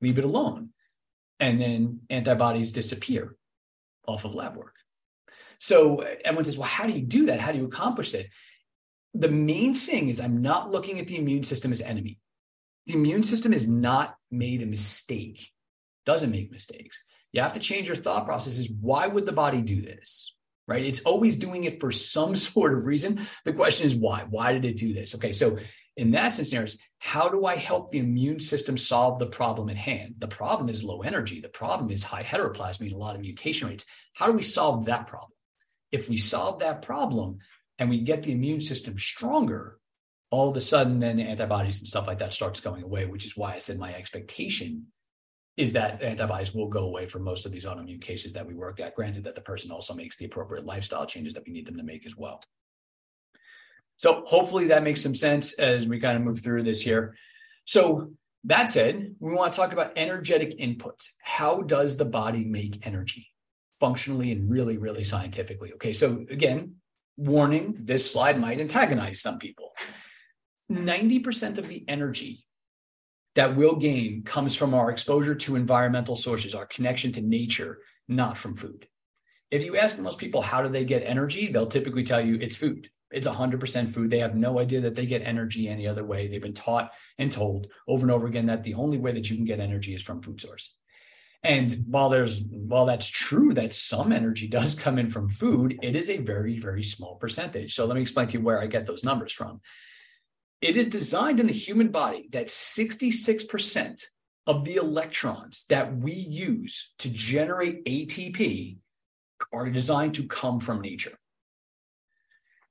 [0.00, 0.70] Leave it alone.
[1.38, 3.36] And then antibodies disappear
[4.06, 4.74] off of lab work.
[5.58, 7.40] So uh, everyone says, well, how do you do that?
[7.40, 8.26] How do you accomplish that?
[9.14, 12.20] The main thing is I'm not looking at the immune system as enemy
[12.86, 15.50] the immune system is not made a mistake,
[16.06, 17.02] doesn't make mistakes.
[17.32, 18.70] You have to change your thought processes.
[18.80, 20.34] Why would the body do this?
[20.66, 20.84] Right?
[20.84, 23.26] It's always doing it for some sort of reason.
[23.44, 24.26] The question is why?
[24.28, 25.14] Why did it do this?
[25.14, 25.58] Okay, so
[25.96, 26.68] in that scenario,
[27.00, 30.16] how do I help the immune system solve the problem at hand?
[30.18, 31.40] The problem is low energy.
[31.40, 33.86] The problem is high heteroplasmy and a lot of mutation rates.
[34.12, 35.32] How do we solve that problem?
[35.90, 37.38] If we solve that problem
[37.78, 39.78] and we get the immune system stronger,
[40.30, 43.34] all of a sudden then antibodies and stuff like that starts going away, which is
[43.34, 44.86] why I said my expectation
[45.56, 48.78] is that antibodies will go away for most of these autoimmune cases that we work
[48.78, 48.94] at.
[48.94, 51.82] Granted that the person also makes the appropriate lifestyle changes that we need them to
[51.82, 52.42] make as well.
[54.00, 57.16] So hopefully that makes some sense as we kind of move through this here.
[57.66, 58.12] So
[58.44, 61.08] that said, we want to talk about energetic inputs.
[61.20, 63.28] How does the body make energy
[63.78, 65.74] functionally and really, really scientifically?
[65.74, 66.76] Okay, so again,
[67.18, 69.72] warning, this slide might antagonize some people.
[70.72, 72.46] 90% of the energy
[73.34, 78.38] that we'll gain comes from our exposure to environmental sources, our connection to nature, not
[78.38, 78.88] from food.
[79.50, 82.56] If you ask most people how do they get energy, they'll typically tell you it's
[82.56, 82.88] food.
[83.10, 84.10] It's 100% food.
[84.10, 86.28] They have no idea that they get energy any other way.
[86.28, 89.36] They've been taught and told over and over again that the only way that you
[89.36, 90.74] can get energy is from food source.
[91.42, 95.96] And while there's while that's true that some energy does come in from food, it
[95.96, 97.74] is a very very small percentage.
[97.74, 99.60] So let me explain to you where I get those numbers from.
[100.60, 104.04] It is designed in the human body that 66%
[104.46, 108.76] of the electrons that we use to generate ATP
[109.52, 111.16] are designed to come from nature.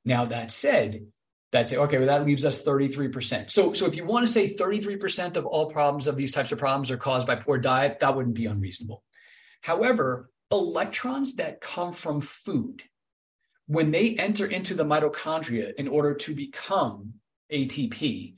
[0.10, 1.06] Now, that said,
[1.52, 3.52] that's okay, well, that leaves us 33%.
[3.52, 6.58] So, so if you want to say 33% of all problems of these types of
[6.58, 9.04] problems are caused by poor diet, that wouldn't be unreasonable.
[9.62, 12.82] However, electrons that come from food,
[13.68, 17.14] when they enter into the mitochondria in order to become
[17.54, 18.34] ATP,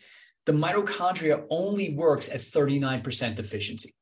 [0.45, 3.95] the mitochondria only works at 39% efficiency,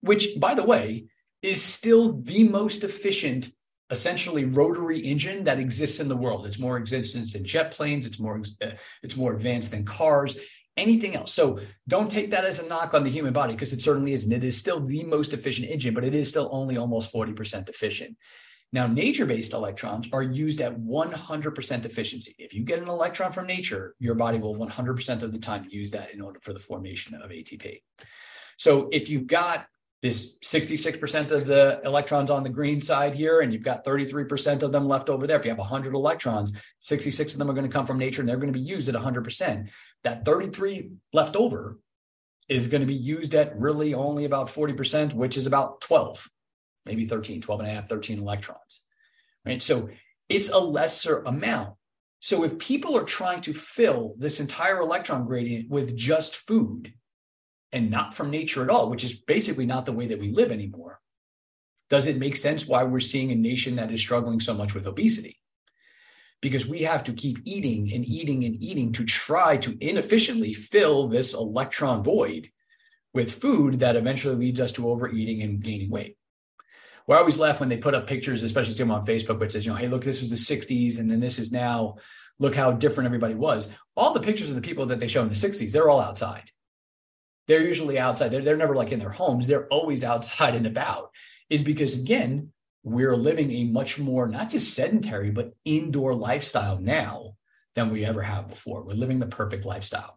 [0.00, 1.08] which, by the way,
[1.42, 3.50] is still the most efficient,
[3.90, 6.46] essentially rotary engine that exists in the world.
[6.46, 8.06] It's more existence than jet planes.
[8.06, 8.70] It's more uh,
[9.02, 10.36] it's more advanced than cars.
[10.76, 11.34] Anything else.
[11.34, 14.32] So don't take that as a knock on the human body because it certainly isn't.
[14.32, 18.16] It is still the most efficient engine, but it is still only almost 40% efficient.
[18.72, 22.34] Now, nature based electrons are used at 100% efficiency.
[22.38, 25.90] If you get an electron from nature, your body will 100% of the time use
[25.90, 27.82] that in order for the formation of ATP.
[28.56, 29.66] So if you've got
[30.02, 34.72] this 66% of the electrons on the green side here, and you've got 33% of
[34.72, 35.38] them left over there.
[35.38, 38.28] If you have 100 electrons, 66 of them are going to come from nature and
[38.28, 39.68] they're going to be used at 100%.
[40.04, 41.78] That 33 left over
[42.48, 46.28] is going to be used at really only about 40%, which is about 12
[46.86, 48.80] maybe 13, 12 and a half, 13 electrons,
[49.44, 49.62] right?
[49.62, 49.88] So
[50.28, 51.74] it's a lesser amount.
[52.20, 56.92] So if people are trying to fill this entire electron gradient with just food
[57.72, 60.50] and not from nature at all, which is basically not the way that we live
[60.50, 61.00] anymore,
[61.88, 64.86] does it make sense why we're seeing a nation that is struggling so much with
[64.86, 65.38] obesity?
[66.40, 71.08] Because we have to keep eating and eating and eating to try to inefficiently fill
[71.08, 72.48] this electron void
[73.12, 76.16] with food that eventually leads us to overeating and gaining weight.
[77.06, 79.50] Well, I always laugh when they put up pictures, especially see them on Facebook, which
[79.50, 81.96] says, you know, hey, look, this was the 60s and then this is now,
[82.38, 83.68] look how different everybody was.
[83.96, 86.50] All the pictures of the people that they show in the 60s, they're all outside.
[87.50, 88.30] They're usually outside.
[88.30, 89.48] They're, they're never like in their homes.
[89.48, 91.10] They're always outside and about,
[91.48, 92.52] is because, again,
[92.84, 97.34] we're living a much more, not just sedentary, but indoor lifestyle now
[97.74, 98.84] than we ever have before.
[98.84, 100.16] We're living the perfect lifestyle.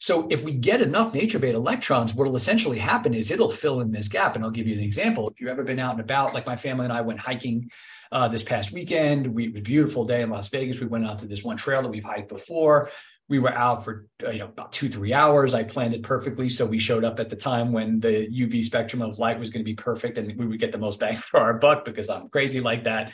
[0.00, 3.80] So if we get enough nature beta electrons, what will essentially happen is it'll fill
[3.80, 4.36] in this gap.
[4.36, 5.30] And I'll give you an example.
[5.30, 7.70] If you've ever been out and about, like my family and I went hiking
[8.12, 10.78] uh, this past weekend, we, it was a beautiful day in Las Vegas.
[10.78, 12.90] We went out to this one trail that we've hiked before.
[13.28, 15.54] We were out for uh, you know about two three hours.
[15.54, 19.02] I planned it perfectly, so we showed up at the time when the UV spectrum
[19.02, 21.40] of light was going to be perfect, and we would get the most bang for
[21.40, 23.12] our buck because I'm crazy like that.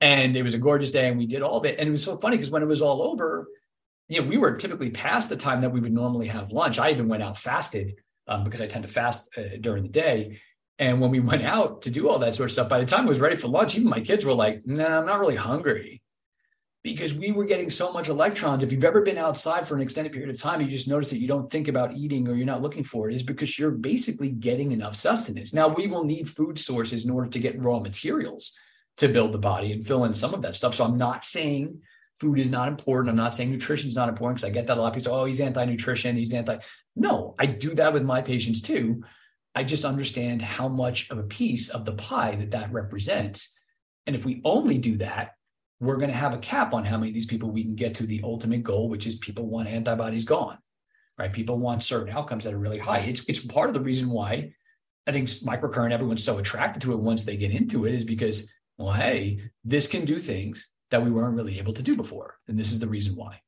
[0.00, 1.78] And it was a gorgeous day, and we did all of it.
[1.78, 3.48] And it was so funny because when it was all over,
[4.08, 6.78] you know, we were typically past the time that we would normally have lunch.
[6.78, 7.94] I even went out fasted
[8.28, 10.40] um, because I tend to fast uh, during the day.
[10.78, 13.06] And when we went out to do all that sort of stuff, by the time
[13.06, 15.36] it was ready for lunch, even my kids were like, "No, nah, I'm not really
[15.36, 16.02] hungry,"
[16.86, 18.62] because we were getting so much electrons.
[18.62, 21.18] If you've ever been outside for an extended period of time, you just notice that
[21.18, 24.30] you don't think about eating or you're not looking for it, is because you're basically
[24.30, 25.52] getting enough sustenance.
[25.52, 28.52] Now we will need food sources in order to get raw materials
[28.98, 30.76] to build the body and fill in some of that stuff.
[30.76, 31.80] So I'm not saying
[32.20, 33.10] food is not important.
[33.10, 35.12] I'm not saying nutrition is not important because I get that a lot of people
[35.12, 36.58] say, oh, he's anti-nutrition, he's anti.
[36.94, 39.02] No, I do that with my patients too.
[39.56, 43.52] I just understand how much of a piece of the pie that that represents.
[44.06, 45.35] And if we only do that,
[45.80, 47.94] we're going to have a cap on how many of these people we can get
[47.96, 50.58] to the ultimate goal, which is people want antibodies gone,
[51.18, 51.32] right?
[51.32, 53.00] People want certain outcomes that are really high.
[53.00, 54.52] It's, it's part of the reason why
[55.06, 58.50] I think microcurrent, everyone's so attracted to it once they get into it is because,
[58.76, 62.38] well, hey, this can do things that we weren't really able to do before.
[62.48, 63.40] And this is the reason why.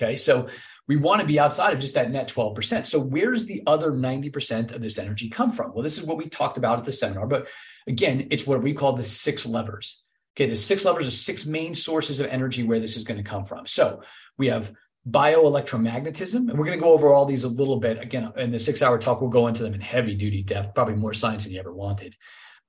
[0.00, 0.48] Okay, so
[0.88, 2.86] we want to be outside of just that net 12%.
[2.86, 5.72] So, where does the other 90% of this energy come from?
[5.74, 7.48] Well, this is what we talked about at the seminar, but
[7.86, 10.01] again, it's what we call the six levers.
[10.34, 13.28] Okay, the six levers are six main sources of energy where this is going to
[13.28, 13.66] come from.
[13.66, 14.02] So,
[14.38, 14.72] we have
[15.08, 18.00] bioelectromagnetism, and we're going to go over all these a little bit.
[18.00, 20.94] Again, in the six hour talk, we'll go into them in heavy duty depth, probably
[20.94, 22.16] more science than you ever wanted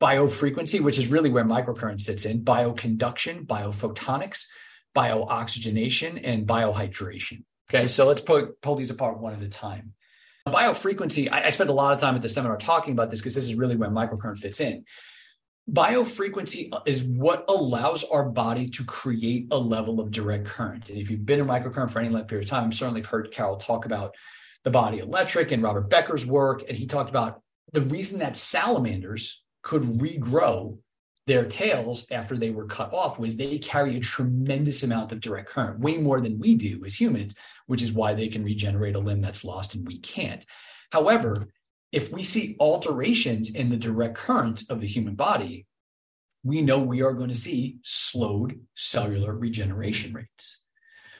[0.04, 4.48] biofrequency, which is really where microcurrent sits in, bioconduction, biophotonics,
[4.94, 7.44] biooxygenation, and biohydration.
[7.70, 9.94] Okay, so let's pull, pull these apart one at a time.
[10.46, 13.34] Biofrequency, I, I spent a lot of time at the seminar talking about this because
[13.34, 14.84] this is really where microcurrent fits in.
[15.72, 20.90] Biofrequency is what allows our body to create a level of direct current.
[20.90, 23.56] And if you've been in microcurrent for any length period of time, certainly heard Carol
[23.56, 24.14] talk about
[24.64, 26.64] the body electric and Robert Becker's work.
[26.68, 27.42] And he talked about
[27.72, 30.78] the reason that salamanders could regrow
[31.28, 35.50] their tails after they were cut off was they carry a tremendous amount of direct
[35.50, 37.36] current, way more than we do as humans,
[37.68, 40.46] which is why they can regenerate a limb that's lost and we can't.
[40.92, 41.48] However,
[41.94, 45.68] if we see alterations in the direct current of the human body,
[46.44, 50.62] we know we are going to see slowed cellular regeneration rates,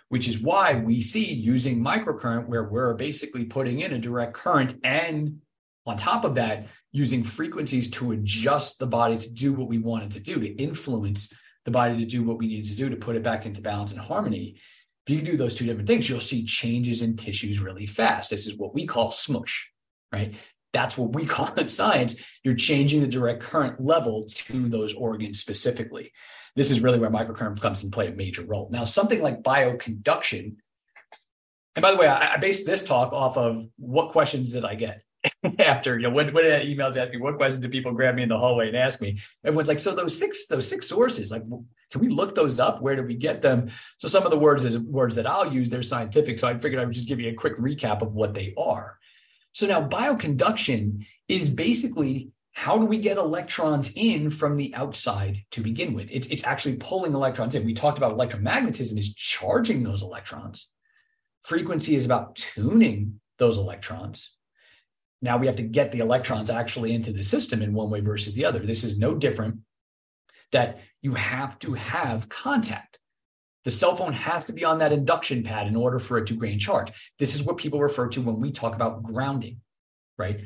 [0.10, 4.74] which is why we see using microcurrent, where we're basically putting in a direct current
[4.84, 5.40] and
[5.86, 10.04] on top of that, using frequencies to adjust the body to do what we want
[10.04, 11.32] it to do, to influence
[11.66, 13.92] the body to do what we need to do to put it back into balance
[13.92, 14.56] and harmony.
[15.06, 18.30] If you do those two different things, you'll see changes in tissues really fast.
[18.30, 19.70] This is what we call smush,
[20.12, 20.34] right?
[20.74, 22.22] That's what we call in science.
[22.44, 26.12] You're changing the direct current level to those organs specifically.
[26.56, 28.70] This is really where microcurrent comes and play a major role.
[28.72, 30.56] Now, something like bioconduction,
[31.76, 34.76] and by the way, I, I based this talk off of what questions did I
[34.76, 35.04] get?
[35.60, 38.30] after you know when when emails ask me what questions do people grab me in
[38.30, 41.44] the hallway and ask me everyone's like so those six those six sources like
[41.92, 44.78] can we look those up where do we get them so some of the words
[44.80, 47.34] words that i'll use they're scientific so i figured i would just give you a
[47.34, 49.00] quick recap of what they are
[49.54, 55.62] so now bioconduction is basically how do we get electrons in from the outside to
[55.62, 60.04] begin with it's, it's actually pulling electrons in we talked about electromagnetism is charging those
[60.04, 60.70] electrons
[61.44, 64.38] frequency is about tuning those electrons
[65.24, 68.36] now we have to get the electrons actually into the system in one way versus
[68.36, 68.60] the other.
[68.60, 69.60] This is no different
[70.52, 73.00] that you have to have contact.
[73.64, 76.36] The cell phone has to be on that induction pad in order for it to
[76.36, 76.92] gain charge.
[77.20, 79.62] This is what people refer to when we talk about grounding,
[80.18, 80.42] right?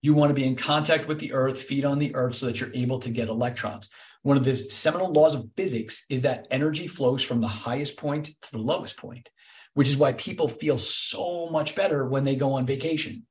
[0.00, 2.60] You want to be in contact with the earth, feet on the earth so that
[2.60, 3.88] you're able to get electrons.
[4.22, 8.26] One of the seminal laws of physics is that energy flows from the highest point
[8.42, 9.30] to the lowest point,
[9.74, 13.26] which is why people feel so much better when they go on vacation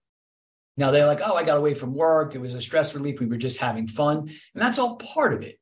[0.77, 2.33] now they're like, oh, I got away from work.
[2.33, 3.19] It was a stress relief.
[3.19, 4.19] We were just having fun.
[4.19, 5.59] And that's all part of it.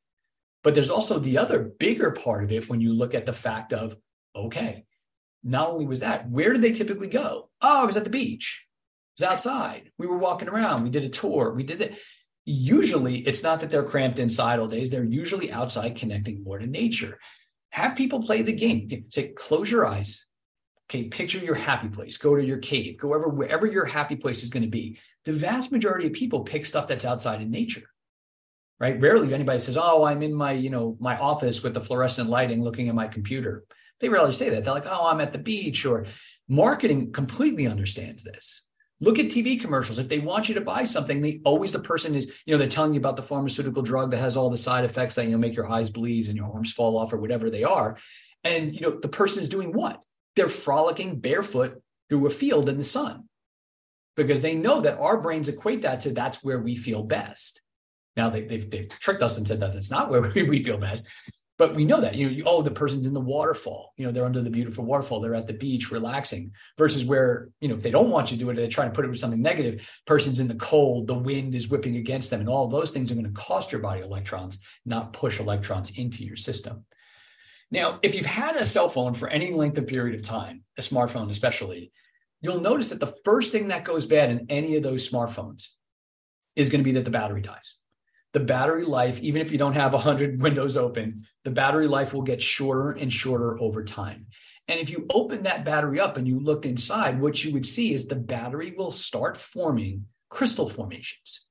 [0.64, 3.72] But there's also the other bigger part of it when you look at the fact
[3.74, 3.95] of,
[4.36, 4.86] okay,
[5.43, 7.49] not only was that, where did they typically go?
[7.62, 8.66] Oh, I was at the beach.
[9.18, 9.91] It was outside.
[9.97, 10.84] We were walking around.
[10.84, 11.53] We did a tour.
[11.53, 11.97] We did it.
[12.45, 14.89] Usually, it's not that they're cramped inside all days.
[14.89, 17.20] They're usually outside connecting more to nature.
[17.70, 18.89] Have people play the game.
[19.10, 20.26] Say, close your eyes.
[20.89, 22.18] Okay, picture your happy place.
[22.18, 22.97] Go to your cave.
[22.97, 24.97] Go wherever, wherever your happy place is going to be.
[25.26, 27.84] The vast majority of people pick stuff that's outside in nature
[28.80, 29.00] right?
[29.00, 32.64] Rarely anybody says, "Oh, I'm in my, you know, my office with the fluorescent lighting
[32.64, 33.64] looking at my computer."
[34.00, 34.64] They rarely say that.
[34.64, 36.06] They're like, "Oh, I'm at the beach," or
[36.48, 38.64] marketing completely understands this.
[39.02, 39.98] Look at TV commercials.
[39.98, 42.68] If they want you to buy something, they always the person is, you know, they're
[42.68, 45.38] telling you about the pharmaceutical drug that has all the side effects that you know
[45.38, 47.98] make your eyes bleed and your arms fall off or whatever they are.
[48.44, 50.02] And you know, the person is doing what?
[50.36, 53.30] They're frolicking barefoot through a field in the sun
[54.16, 57.62] because they know that our brains equate that to that's where we feel best.
[58.20, 60.78] Now they, have they've, they've tricked us and said that that's not where we feel
[60.78, 61.07] best,
[61.57, 64.11] but we know that you know you, oh the person's in the waterfall you know
[64.11, 67.84] they're under the beautiful waterfall they're at the beach relaxing versus where you know if
[67.84, 69.88] they don't want you to do it they try to put it with something negative
[70.07, 73.15] person's in the cold the wind is whipping against them and all those things are
[73.15, 76.86] going to cost your body electrons not push electrons into your system.
[77.72, 80.82] Now if you've had a cell phone for any length of period of time a
[80.82, 81.91] smartphone especially
[82.41, 85.67] you'll notice that the first thing that goes bad in any of those smartphones
[86.55, 87.78] is going to be that the battery dies
[88.34, 92.22] the battery life, even if you don't have 100 windows open, the battery life will
[92.22, 94.28] get shorter and shorter over time.
[94.68, 97.94] And if you open that battery up and you look inside, what you would see
[97.94, 101.46] is the battery will start forming crystal formations.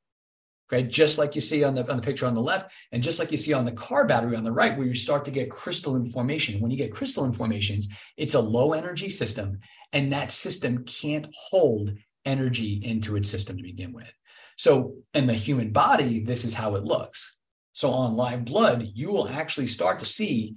[0.71, 3.19] Okay, just like you see on the, on the picture on the left, and just
[3.19, 5.51] like you see on the car battery on the right, where you start to get
[5.51, 6.61] crystalline formation.
[6.61, 9.61] When you get crystalline formations, it's a low energy system,
[9.95, 11.93] and that system can't hold
[12.27, 14.13] energy into its system to begin with.
[14.59, 17.39] So in the human body, this is how it looks.
[17.73, 20.57] So on live blood, you will actually start to see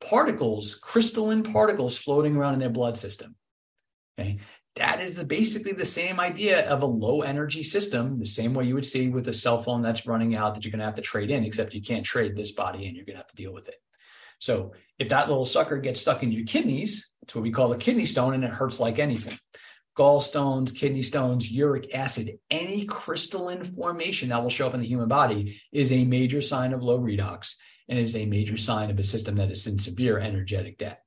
[0.00, 3.34] particles, crystalline particles floating around in their blood system.
[4.18, 4.38] Okay.
[4.76, 8.74] That is basically the same idea of a low energy system, the same way you
[8.74, 11.02] would see with a cell phone that's running out that you're going to have to
[11.02, 12.94] trade in, except you can't trade this body in.
[12.94, 13.74] You're going to have to deal with it.
[14.38, 17.76] So if that little sucker gets stuck in your kidneys, it's what we call a
[17.76, 19.38] kidney stone, and it hurts like anything
[19.96, 25.08] gallstones, kidney stones, uric acid, any crystalline formation that will show up in the human
[25.08, 27.54] body is a major sign of low redox
[27.88, 31.02] and is a major sign of a system that is in severe energetic debt.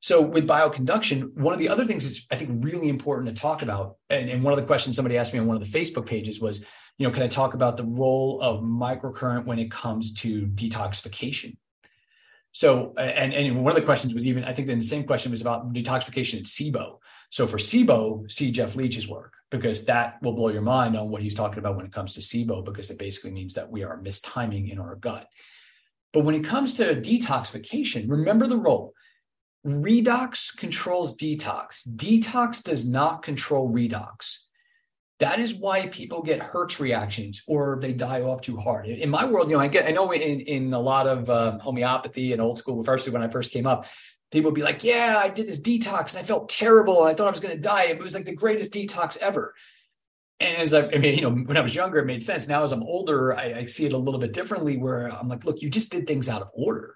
[0.00, 3.60] So with bioconduction, one of the other things that's I think really important to talk
[3.60, 6.06] about, and, and one of the questions somebody asked me on one of the Facebook
[6.06, 6.64] pages was,
[6.96, 11.56] you know, can I talk about the role of microcurrent when it comes to detoxification?
[12.52, 15.30] So, and, and one of the questions was even, I think then the same question
[15.30, 16.98] was about detoxification in SIBO.
[17.30, 21.22] So for SIBO, see Jeff Leach's work, because that will blow your mind on what
[21.22, 24.00] he's talking about when it comes to SIBO, because it basically means that we are
[24.00, 25.28] mistiming in our gut.
[26.12, 28.94] But when it comes to detoxification, remember the role.
[29.64, 31.88] Redox controls detox.
[31.88, 34.38] Detox does not control redox.
[35.20, 38.86] That is why people get Herx reactions or they die off too hard.
[38.86, 41.58] In my world, you know, I get, I know in, in a lot of um,
[41.58, 43.86] homeopathy and old school, firstly, when I first came up,
[44.32, 47.00] people would be like, yeah, I did this detox and I felt terrible.
[47.00, 47.84] And I thought I was going to die.
[47.84, 49.54] It was like the greatest detox ever.
[50.40, 52.48] And as I, I mean, you know, when I was younger, it made sense.
[52.48, 55.44] Now, as I'm older, I, I see it a little bit differently where I'm like,
[55.44, 56.94] look, you just did things out of order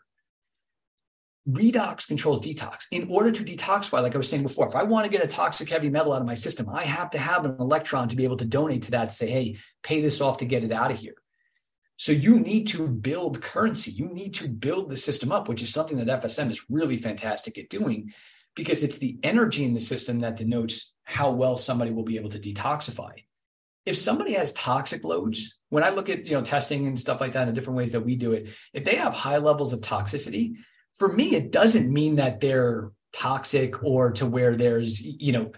[1.49, 2.87] redox controls detox.
[2.91, 5.29] In order to detoxify, like I was saying before, if I want to get a
[5.29, 8.25] toxic heavy metal out of my system, I have to have an electron to be
[8.25, 10.99] able to donate to that say, hey, pay this off to get it out of
[10.99, 11.15] here.
[11.97, 13.93] So you need to build currency.
[13.93, 17.57] You need to build the system up, which is something that FSM is really fantastic
[17.59, 18.13] at doing
[18.57, 22.31] because it's the energy in the system that denotes how well somebody will be able
[22.31, 23.13] to detoxify.
[23.85, 27.33] If somebody has toxic loads, when I look at you know testing and stuff like
[27.33, 30.55] that and different ways that we do it, if they have high levels of toxicity,
[30.97, 35.53] for me, it doesn't mean that they're toxic or to where there's, you know,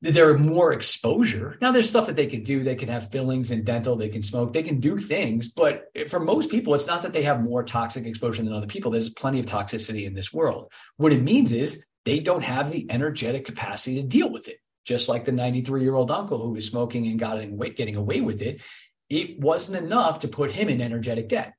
[0.00, 1.56] there are more exposure.
[1.60, 2.62] Now there's stuff that they can do.
[2.62, 5.48] They can have fillings and dental, they can smoke, they can do things.
[5.48, 8.92] But for most people, it's not that they have more toxic exposure than other people.
[8.92, 10.70] There's plenty of toxicity in this world.
[10.98, 14.58] What it means is they don't have the energetic capacity to deal with it.
[14.84, 17.40] Just like the 93 year old uncle who was smoking and got
[17.74, 18.62] getting away with it,
[19.10, 21.54] it wasn't enough to put him in energetic debt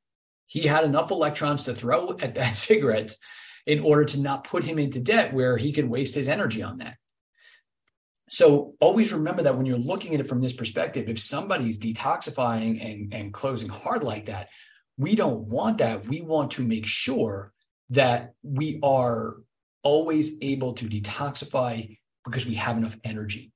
[0.49, 3.15] he had enough electrons to throw at that cigarette
[3.65, 6.79] in order to not put him into debt where he could waste his energy on
[6.79, 6.97] that.
[8.29, 12.83] So always remember that when you're looking at it from this perspective, if somebody's detoxifying
[12.83, 14.49] and, and closing hard like that,
[14.97, 16.07] we don't want that.
[16.07, 17.53] We want to make sure
[17.91, 19.37] that we are
[19.83, 23.51] always able to detoxify because we have enough energy.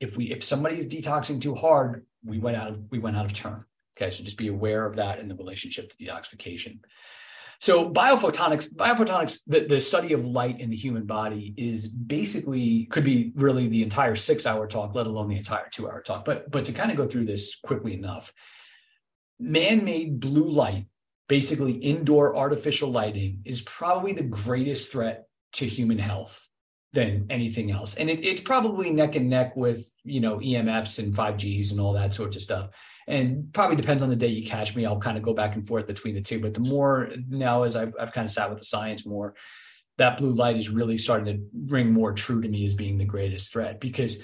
[0.00, 3.26] If we if somebody is detoxing too hard, we went out of we went out
[3.26, 3.64] of turn.
[3.96, 6.78] Okay, so just be aware of that in the relationship to detoxification.
[7.60, 13.04] So biophotonics, biophotonics, the, the study of light in the human body is basically could
[13.04, 16.24] be really the entire six hour talk, let alone the entire two hour talk.
[16.24, 18.32] But but to kind of go through this quickly enough,
[19.38, 20.86] man-made blue light,
[21.28, 25.24] basically indoor artificial lighting, is probably the greatest threat
[25.54, 26.48] to human health
[26.92, 27.94] than anything else.
[27.94, 31.92] And it, it's probably neck and neck with, you know, EMFs and 5Gs and all
[31.94, 32.70] that sorts of stuff.
[33.06, 34.86] And probably depends on the day you catch me.
[34.86, 36.40] I'll kind of go back and forth between the two.
[36.40, 39.34] But the more now, as I've, I've kind of sat with the science more,
[39.98, 43.04] that blue light is really starting to ring more true to me as being the
[43.04, 44.18] greatest threat because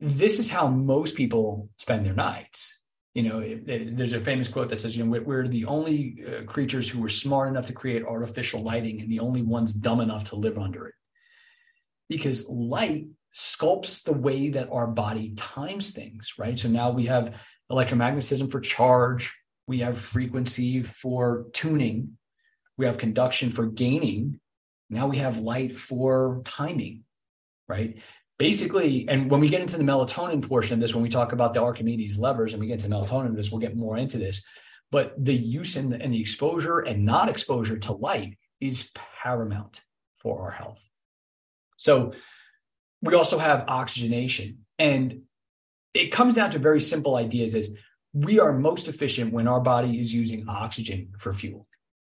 [0.00, 2.80] this is how most people spend their nights.
[3.14, 5.66] You know, it, it, there's a famous quote that says, you know, we're, we're the
[5.66, 9.72] only uh, creatures who were smart enough to create artificial lighting and the only ones
[9.72, 10.94] dumb enough to live under it
[12.08, 16.58] because light sculpts the way that our body times things, right?
[16.58, 17.40] So now we have
[17.70, 19.34] electromagnetism for charge,
[19.66, 22.16] we have frequency for tuning,
[22.76, 24.40] we have conduction for gaining.
[24.90, 27.04] Now we have light for timing,
[27.68, 27.98] right?
[28.38, 31.54] Basically, and when we get into the melatonin portion of this, when we talk about
[31.54, 34.44] the Archimedes levers and we get to melatonin, this we'll get more into this.
[34.90, 38.90] But the use and, and the exposure and not exposure to light is
[39.22, 39.80] paramount
[40.18, 40.88] for our health.
[41.76, 42.12] So
[43.02, 44.66] we also have oxygenation.
[44.78, 45.22] And
[45.94, 47.76] it comes down to very simple ideas is
[48.12, 51.66] we are most efficient when our body is using oxygen for fuel,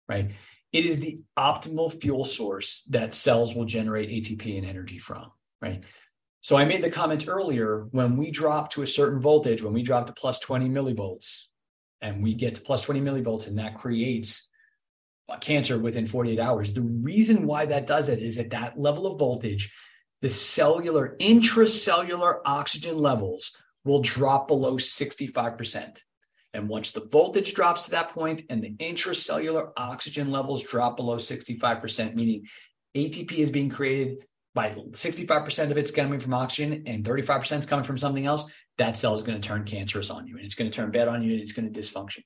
[0.09, 0.31] right?
[0.73, 5.31] It is the optimal fuel source that cells will generate ATP and energy from,
[5.63, 5.83] right?
[6.41, 9.83] So I made the comment earlier when we drop to a certain voltage, when we
[9.83, 11.45] drop to plus 20 millivolts,
[12.01, 14.49] and we get to plus 20 millivolts, and that creates
[15.41, 16.73] cancer within 48 hours.
[16.73, 19.73] The reason why that does it is at that level of voltage,
[20.23, 23.53] the cellular, intracellular oxygen levels
[23.87, 25.99] will drop below 65%.
[26.53, 31.17] And once the voltage drops to that point and the intracellular oxygen levels drop below
[31.17, 32.47] 65%, meaning
[32.97, 34.19] ATP is being created
[34.55, 38.97] by 65% of it's coming from oxygen and 35% is coming from something else, that
[38.97, 41.23] cell is going to turn cancerous on you and it's going to turn bad on
[41.23, 42.25] you and it's going to dysfunction.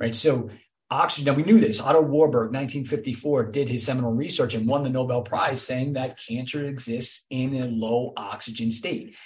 [0.00, 0.16] Right.
[0.16, 0.50] So
[0.90, 1.32] oxygen.
[1.32, 1.80] Now we knew this.
[1.80, 6.64] Otto Warburg, 1954, did his seminal research and won the Nobel Prize, saying that cancer
[6.64, 9.16] exists in a low oxygen state.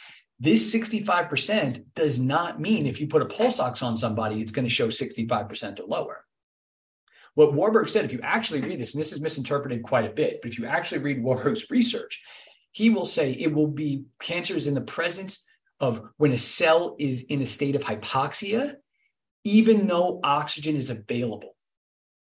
[0.41, 4.67] This 65% does not mean if you put a pulse ox on somebody, it's going
[4.67, 6.25] to show 65% or lower.
[7.35, 10.41] What Warburg said, if you actually read this, and this is misinterpreted quite a bit,
[10.43, 12.23] but if you actually read Warburg's research,
[12.73, 15.45] he will say it will be cancers in the presence
[15.79, 18.77] of when a cell is in a state of hypoxia
[19.45, 21.57] even though oxygen is available.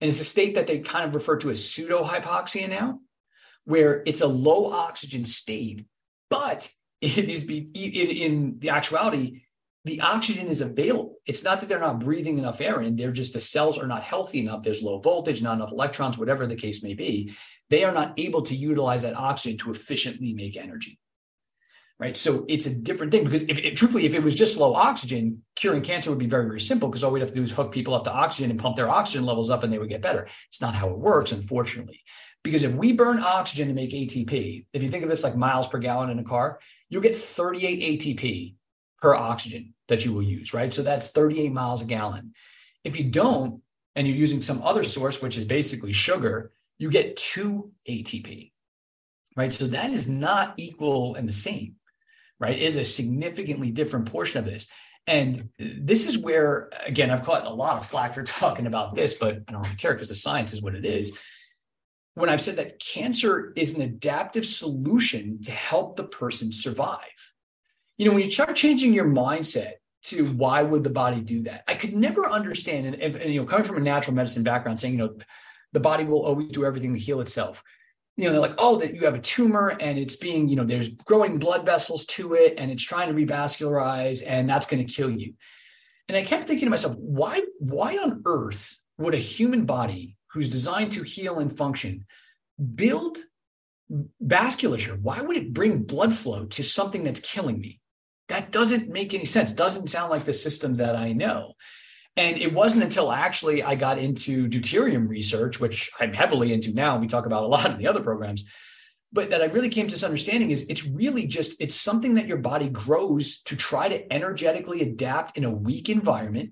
[0.02, 3.00] And it's a state that they kind of refer to as pseudo hypoxia now,
[3.64, 5.86] where it's a low oxygen state,
[6.30, 6.70] but
[7.06, 9.42] it is be, in the actuality,
[9.86, 11.18] the oxygen is available.
[11.26, 14.04] It's not that they're not breathing enough air in, they're just the cells are not
[14.04, 14.64] healthy enough.
[14.64, 17.34] There's low voltage, not enough electrons, whatever the case may be.
[17.70, 21.00] They are not able to utilize that oxygen to efficiently make energy
[22.00, 22.18] right?
[22.18, 25.42] So it's a different thing because if it, truthfully, if it was just low oxygen,
[25.56, 27.72] curing cancer would be very, very simple because all we'd have to do is hook
[27.72, 30.28] people up to oxygen and pump their oxygen levels up and they would get better.
[30.48, 32.02] It's not how it works, unfortunately.
[32.44, 35.68] Because if we burn oxygen to make ATP, if you think of this like miles
[35.68, 36.60] per gallon in a car,
[36.90, 38.56] you'll get 38 ATP
[39.00, 40.74] per oxygen that you will use, right?
[40.74, 42.34] So that's 38 miles a gallon.
[42.84, 43.62] If you don't,
[43.96, 48.52] and you're using some other source, which is basically sugar, you get two ATP,
[49.38, 49.54] right?
[49.54, 51.76] So that is not equal and the same
[52.40, 54.68] right, is a significantly different portion of this.
[55.08, 59.14] And this is where, again, I've caught a lot of flack for talking about this,
[59.14, 61.18] but I don't really care because the science is what it is.
[62.16, 67.00] When I've said that cancer is an adaptive solution to help the person survive.
[67.98, 71.64] You know, when you start changing your mindset to why would the body do that,
[71.68, 72.88] I could never understand.
[72.88, 75.18] And, and you know, coming from a natural medicine background, saying, you know,
[75.74, 77.64] the body will always do everything to heal itself
[78.18, 80.64] you know, they're like, oh, that you have a tumor and it's being, you know,
[80.64, 84.94] there's growing blood vessels to it and it's trying to revascularize and that's going to
[84.94, 85.34] kill you.
[86.08, 90.50] And I kept thinking to myself, why, why on earth would a human body who's
[90.50, 92.06] designed to heal and function
[92.76, 93.18] build
[94.24, 95.00] vasculature?
[95.00, 97.80] Why would it bring blood flow to something that's killing me?
[98.28, 99.54] That doesn't make any sense.
[99.54, 101.54] Doesn't sound like the system that I know.
[102.18, 106.98] And it wasn't until actually I got into deuterium research, which I'm heavily into now,
[106.98, 108.44] we talk about a lot in the other programs,
[109.14, 112.28] but that I really came to this understanding is it's really just it's something that
[112.28, 116.52] your body grows to try to energetically adapt in a weak environment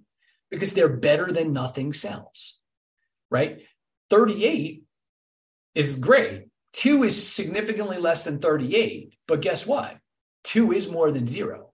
[0.49, 2.59] because they're better than nothing cells.
[3.31, 3.63] Right?
[4.13, 4.83] 38
[5.73, 6.43] is great.
[6.73, 9.97] 2 is significantly less than 38, but guess what?
[10.43, 11.71] 2 is more than 0.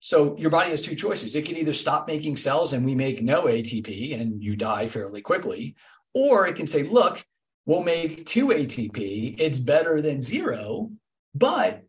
[0.00, 1.36] So your body has two choices.
[1.36, 5.20] It can either stop making cells and we make no ATP and you die fairly
[5.20, 5.76] quickly,
[6.12, 7.24] Or it can say, look,
[7.66, 9.36] we'll make two ATP.
[9.38, 10.90] It's better than zero.
[11.36, 11.84] But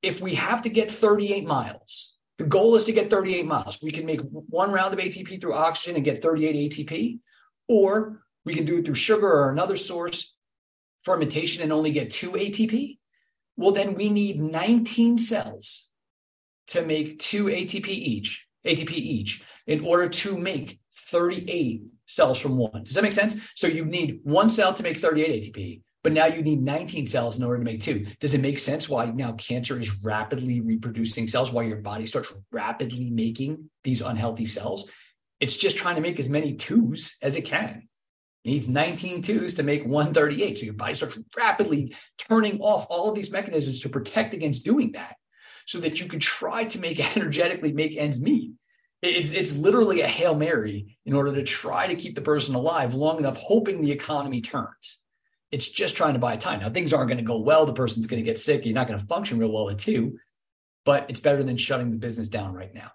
[0.00, 3.80] if we have to get 38 miles, the goal is to get 38 miles.
[3.82, 7.18] We can make one round of ATP through oxygen and get 38 ATP,
[7.66, 10.34] or we can do it through sugar or another source,
[11.04, 12.98] fermentation, and only get two ATP.
[13.56, 15.88] Well, then we need 19 cells
[16.68, 22.84] to make two ATP each, ATP each, in order to make 38 cells from one.
[22.84, 23.36] Does that make sense?
[23.54, 27.38] So you need one cell to make 38 ATP, but now you need 19 cells
[27.38, 28.06] in order to make two.
[28.20, 32.32] Does it make sense why now cancer is rapidly reproducing cells, why your body starts
[32.52, 34.88] rapidly making these unhealthy cells?
[35.40, 37.88] It's just trying to make as many twos as it can.
[38.44, 40.58] Needs 19 twos to make 138.
[40.58, 44.92] So your body starts rapidly turning off all of these mechanisms to protect against doing
[44.92, 45.16] that
[45.66, 48.52] so that you can try to make energetically make ends meet.
[49.00, 52.94] It's, it's literally a Hail Mary in order to try to keep the person alive
[52.94, 55.00] long enough, hoping the economy turns.
[55.50, 56.60] It's just trying to buy time.
[56.60, 57.66] Now, things aren't going to go well.
[57.66, 58.64] The person's going to get sick.
[58.64, 60.18] You're not going to function real well at two,
[60.84, 62.92] but it's better than shutting the business down right now.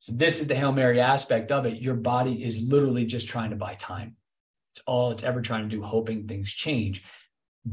[0.00, 1.80] So, this is the Hail Mary aspect of it.
[1.80, 4.16] Your body is literally just trying to buy time.
[4.74, 7.04] It's all it's ever trying to do, hoping things change.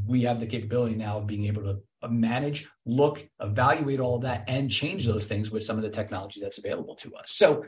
[0.05, 4.21] We have the capability now of being able to uh, manage, look, evaluate all of
[4.21, 7.31] that, and change those things with some of the technology that's available to us.
[7.31, 7.65] So,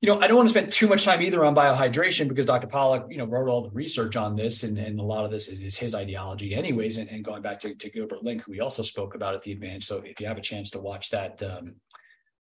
[0.00, 2.68] you know, I don't want to spend too much time either on biohydration because Dr.
[2.68, 5.48] Pollack, you know, wrote all the research on this, and, and a lot of this
[5.48, 6.96] is, is his ideology, anyways.
[6.98, 9.50] And, and, going back to, to Gilbert Ling, who we also spoke about at the
[9.50, 9.86] advance.
[9.86, 11.74] So if you have a chance to watch that um,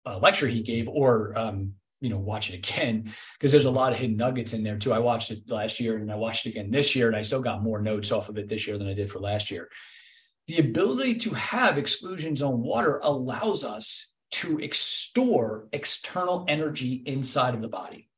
[0.05, 3.91] uh, lecture he gave, or um, you know, watch it again because there's a lot
[3.91, 4.93] of hidden nuggets in there too.
[4.93, 7.41] I watched it last year and I watched it again this year, and I still
[7.41, 9.69] got more notes off of it this year than I did for last year
[10.47, 17.61] the ability to have exclusion zones water allows us to store external energy inside of
[17.61, 18.09] the body.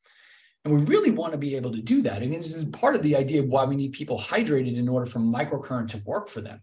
[0.63, 2.21] And we really want to be able to do that.
[2.21, 5.05] And this is part of the idea of why we need people hydrated in order
[5.05, 6.61] for microcurrent to work for them,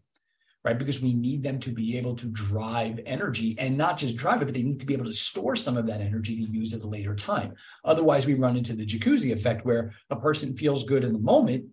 [0.67, 0.79] right?
[0.79, 4.47] Because we need them to be able to drive energy and not just drive it,
[4.47, 6.83] but they need to be able to store some of that energy to use at
[6.83, 7.55] a later time.
[7.85, 11.67] Otherwise, we run into the jacuzzi effect where a person feels good in the moment,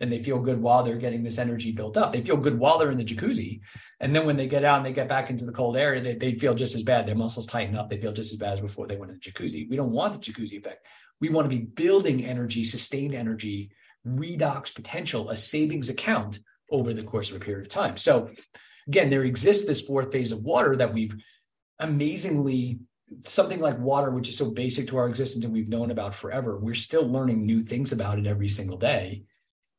[0.00, 2.12] and they feel good while they're getting this energy built up.
[2.12, 3.60] They feel good while they're in the jacuzzi.
[4.00, 6.14] And then when they get out and they get back into the cold air, they,
[6.14, 7.06] they feel just as bad.
[7.06, 7.90] Their muscles tighten up.
[7.90, 9.68] They feel just as bad as before they went in the jacuzzi.
[9.68, 10.86] We don't want the jacuzzi effect.
[11.20, 13.70] We want to be building energy, sustained energy,
[14.06, 16.38] redox potential, a savings account
[16.70, 17.96] over the course of a period of time.
[17.96, 18.30] So
[18.86, 21.14] again, there exists this fourth phase of water that we've
[21.78, 22.78] amazingly
[23.24, 26.58] something like water, which is so basic to our existence and we've known about forever,
[26.58, 29.24] we're still learning new things about it every single day.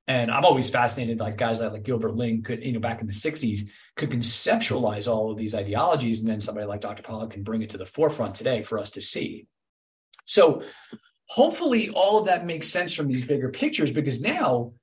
[0.07, 3.07] And I'm always fascinated, like guys like, like Gilbert Ling could, you know, back in
[3.07, 3.61] the 60s,
[3.95, 6.19] could conceptualize all of these ideologies.
[6.19, 7.03] And then somebody like Dr.
[7.03, 9.47] Pollack can bring it to the forefront today for us to see.
[10.25, 10.63] So
[11.27, 14.73] hopefully all of that makes sense from these bigger pictures because now,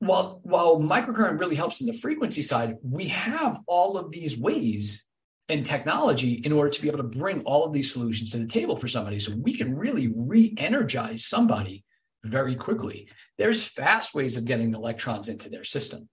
[0.00, 5.06] while, while microcurrent really helps in the frequency side, we have all of these ways
[5.50, 8.46] and technology in order to be able to bring all of these solutions to the
[8.46, 9.20] table for somebody.
[9.20, 11.84] So we can really re-energize somebody
[12.24, 13.08] very quickly.
[13.36, 16.08] There's fast ways of getting electrons into their system.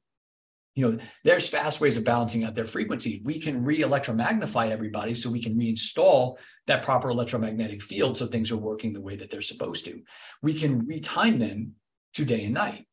[0.76, 3.22] You know, there's fast ways of balancing out their frequency.
[3.24, 8.58] We can re-electromagnify everybody so we can reinstall that proper electromagnetic field so things are
[8.58, 10.02] working the way that they're supposed to.
[10.42, 11.76] We can retime them
[12.16, 12.86] to day and night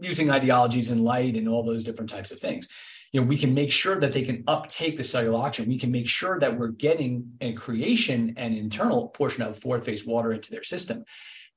[0.00, 2.68] using ideologies and light and all those different types of things.
[3.12, 5.70] You know, we can make sure that they can uptake the cellular oxygen.
[5.70, 10.06] We can make sure that we're getting a creation and internal portion of fourth phase
[10.06, 11.04] water into their system.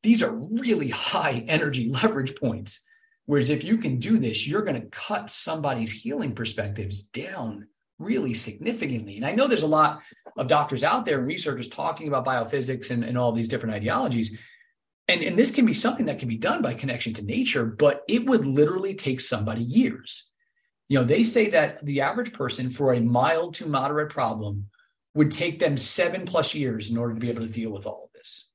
[0.01, 2.85] These are really high energy leverage points.
[3.25, 7.67] Whereas if you can do this, you're going to cut somebody's healing perspectives down
[7.99, 9.17] really significantly.
[9.17, 10.01] And I know there's a lot
[10.37, 14.37] of doctors out there and researchers talking about biophysics and, and all these different ideologies.
[15.11, 18.03] And, and this can be something that can be done by connection to nature, but
[18.07, 20.29] it would literally take somebody years.
[20.87, 24.69] You know, they say that the average person for a mild to moderate problem
[25.13, 28.05] would take them seven plus years in order to be able to deal with all
[28.05, 28.47] of this.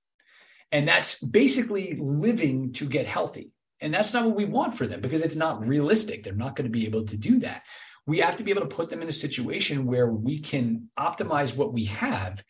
[0.73, 3.53] And that's basically living to get healthy.
[3.83, 6.23] And that's not what we want for them because it's not realistic.
[6.23, 7.65] They're not going to be able to do that.
[8.07, 11.55] We have to be able to put them in a situation where we can optimize
[11.55, 12.43] what we have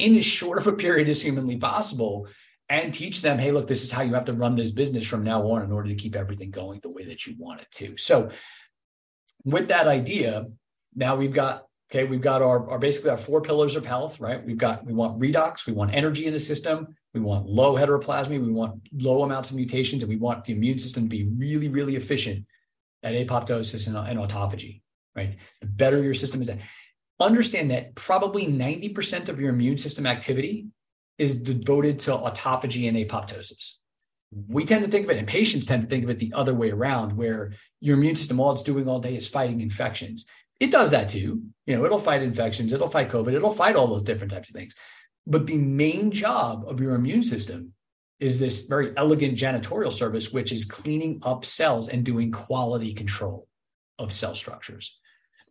[0.00, 2.26] in as short of a period as humanly possible
[2.68, 5.24] and teach them, hey, look, this is how you have to run this business from
[5.24, 7.96] now on in order to keep everything going the way that you want it to.
[7.96, 8.30] So,
[9.44, 10.46] with that idea,
[10.94, 14.42] now we've got okay, we've got our, our basically our four pillars of health, right?
[14.44, 18.40] We've got we want redox, we want energy in the system, we want low heteroplasmy.
[18.40, 21.68] We want low amounts of mutations, and we want the immune system to be really,
[21.68, 22.46] really efficient
[23.02, 24.80] at apoptosis and, and autophagy.
[25.14, 25.36] Right.
[25.60, 26.58] The better your system is at.
[27.20, 30.66] Understand that probably 90% of your immune system activity
[31.22, 33.74] is devoted to autophagy and apoptosis.
[34.48, 36.52] we tend to think of it, and patients tend to think of it the other
[36.52, 40.26] way around, where your immune system, all it's doing all day is fighting infections.
[40.58, 41.42] It does that too.
[41.66, 44.54] You know, it'll fight infections, it'll fight COVID, it'll fight all those different types of
[44.54, 44.74] things.
[45.26, 47.72] But the main job of your immune system
[48.18, 53.46] is this very elegant janitorial service, which is cleaning up cells and doing quality control
[53.98, 54.98] of cell structures.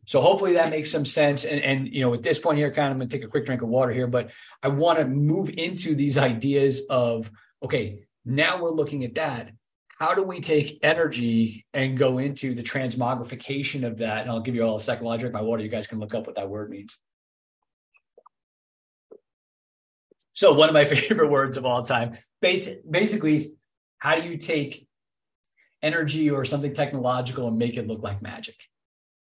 [0.06, 1.46] So hopefully that makes some sense.
[1.46, 3.46] And, and you know, at this point here, kind of I'm gonna take a quick
[3.46, 4.32] drink of water here, but
[4.64, 7.32] I want to move into these ideas of
[7.64, 9.52] okay, now we're looking at that.
[10.00, 14.22] How do we take energy and go into the transmogrification of that?
[14.22, 15.62] And I'll give you all a second while I drink my water.
[15.62, 16.98] You guys can look up what that word means.
[20.34, 23.52] So one of my favorite words of all time, basic, basically,
[24.00, 24.88] how do you take
[25.84, 28.56] energy or something technological and make it look like magic,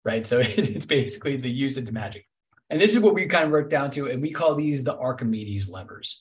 [0.05, 0.27] right?
[0.27, 2.27] So it's basically the use into magic.
[2.69, 4.97] And this is what we kind of work down to, and we call these the
[4.97, 6.21] Archimedes levers.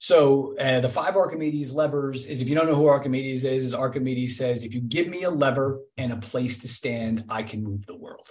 [0.00, 3.74] So uh, the five Archimedes levers is if you don't know who Archimedes is, is
[3.74, 7.64] Archimedes says, if you give me a lever and a place to stand, I can
[7.64, 8.28] move the world.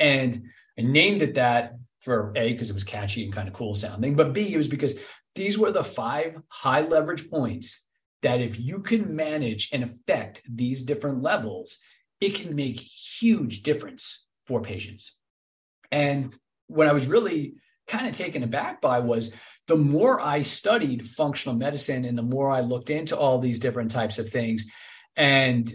[0.00, 3.74] And I named it that for A, because it was catchy and kind of cool
[3.74, 4.94] sounding, but B, it was because
[5.34, 7.84] these were the five high leverage points
[8.22, 11.78] that if you can manage and affect these different levels,
[12.20, 15.12] it can make huge difference for patients.
[15.90, 16.34] And
[16.66, 17.54] what I was really
[17.86, 19.32] kind of taken aback by was
[19.66, 23.90] the more I studied functional medicine and the more I looked into all these different
[23.90, 24.66] types of things,
[25.16, 25.74] and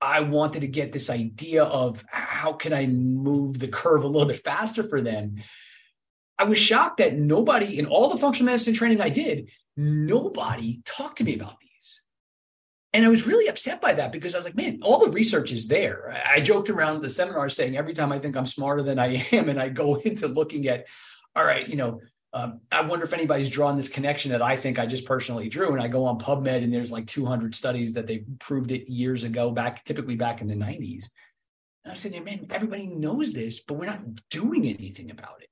[0.00, 4.28] I wanted to get this idea of how can I move the curve a little
[4.28, 5.36] bit faster for them.
[6.38, 11.18] I was shocked that nobody in all the functional medicine training I did, nobody talked
[11.18, 11.67] to me about these.
[12.94, 15.52] And I was really upset by that because I was like, man, all the research
[15.52, 16.22] is there.
[16.26, 19.48] I joked around the seminar saying every time I think I'm smarter than I am,
[19.48, 20.86] and I go into looking at,
[21.36, 22.00] all right, you know,
[22.32, 25.72] um, I wonder if anybody's drawn this connection that I think I just personally drew.
[25.72, 29.24] And I go on PubMed and there's like 200 studies that they proved it years
[29.24, 31.10] ago, back typically back in the 90s.
[31.84, 35.47] And I said, man, everybody knows this, but we're not doing anything about it.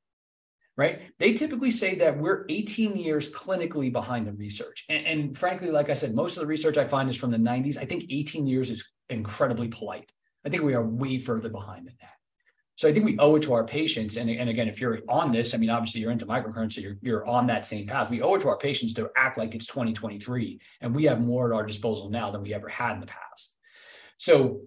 [0.76, 1.00] Right.
[1.18, 4.84] They typically say that we're 18 years clinically behind the research.
[4.90, 7.38] And, and frankly, like I said, most of the research I find is from the
[7.38, 7.78] 90s.
[7.78, 10.12] I think 18 years is incredibly polite.
[10.44, 12.10] I think we are way further behind than that.
[12.74, 14.16] So I think we owe it to our patients.
[14.16, 16.98] And, and again, if you're on this, I mean, obviously you're into microcurrents, so you're,
[17.00, 18.10] you're on that same path.
[18.10, 21.50] We owe it to our patients to act like it's 2023 and we have more
[21.50, 23.56] at our disposal now than we ever had in the past.
[24.18, 24.60] So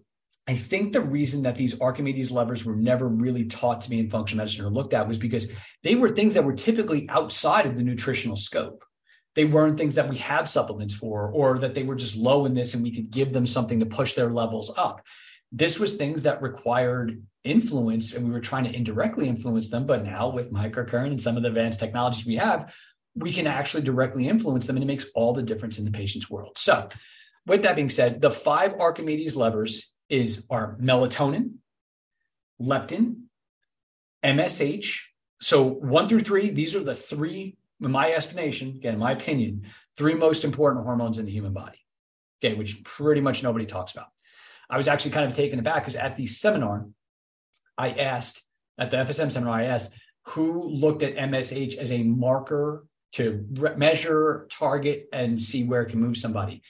[0.50, 4.10] I think the reason that these Archimedes levers were never really taught to me in
[4.10, 5.52] functional medicine or looked at was because
[5.84, 8.84] they were things that were typically outside of the nutritional scope.
[9.36, 12.56] They weren't things that we had supplements for, or that they were just low in
[12.56, 15.06] this and we could give them something to push their levels up.
[15.52, 19.86] This was things that required influence and we were trying to indirectly influence them.
[19.86, 22.74] But now with microcurrent and some of the advanced technologies we have,
[23.14, 26.28] we can actually directly influence them and it makes all the difference in the patient's
[26.28, 26.58] world.
[26.58, 26.90] So
[27.46, 31.56] with that being said, the five Archimedes levers is our melatonin,
[32.62, 33.24] leptin,
[34.24, 35.02] MSH.
[35.42, 39.64] So one through three, these are the three, in my estimation, again, in my opinion,
[39.98, 41.80] three most important hormones in the human body.
[42.44, 44.08] Okay, which pretty much nobody talks about.
[44.70, 46.88] I was actually kind of taken aback because at the seminar,
[47.78, 48.44] I asked
[48.78, 49.92] at the FSM seminar, I asked
[50.24, 55.90] who looked at MSH as a marker to re- measure, target, and see where it
[55.90, 56.62] can move somebody.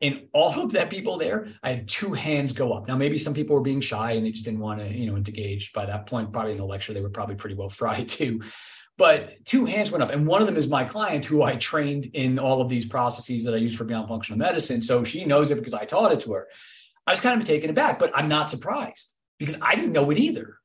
[0.00, 2.86] And all of that people there, I had two hands go up.
[2.86, 5.16] Now, maybe some people were being shy and they just didn't want to, you know,
[5.16, 5.72] engage.
[5.72, 8.42] By that point, probably in the lecture, they were probably pretty well fried too.
[8.96, 12.06] But two hands went up, and one of them is my client, who I trained
[12.14, 14.82] in all of these processes that I use for Beyond Functional Medicine.
[14.82, 16.48] So she knows it because I taught it to her.
[17.06, 20.18] I was kind of taken aback, but I'm not surprised because I didn't know it
[20.18, 20.58] either.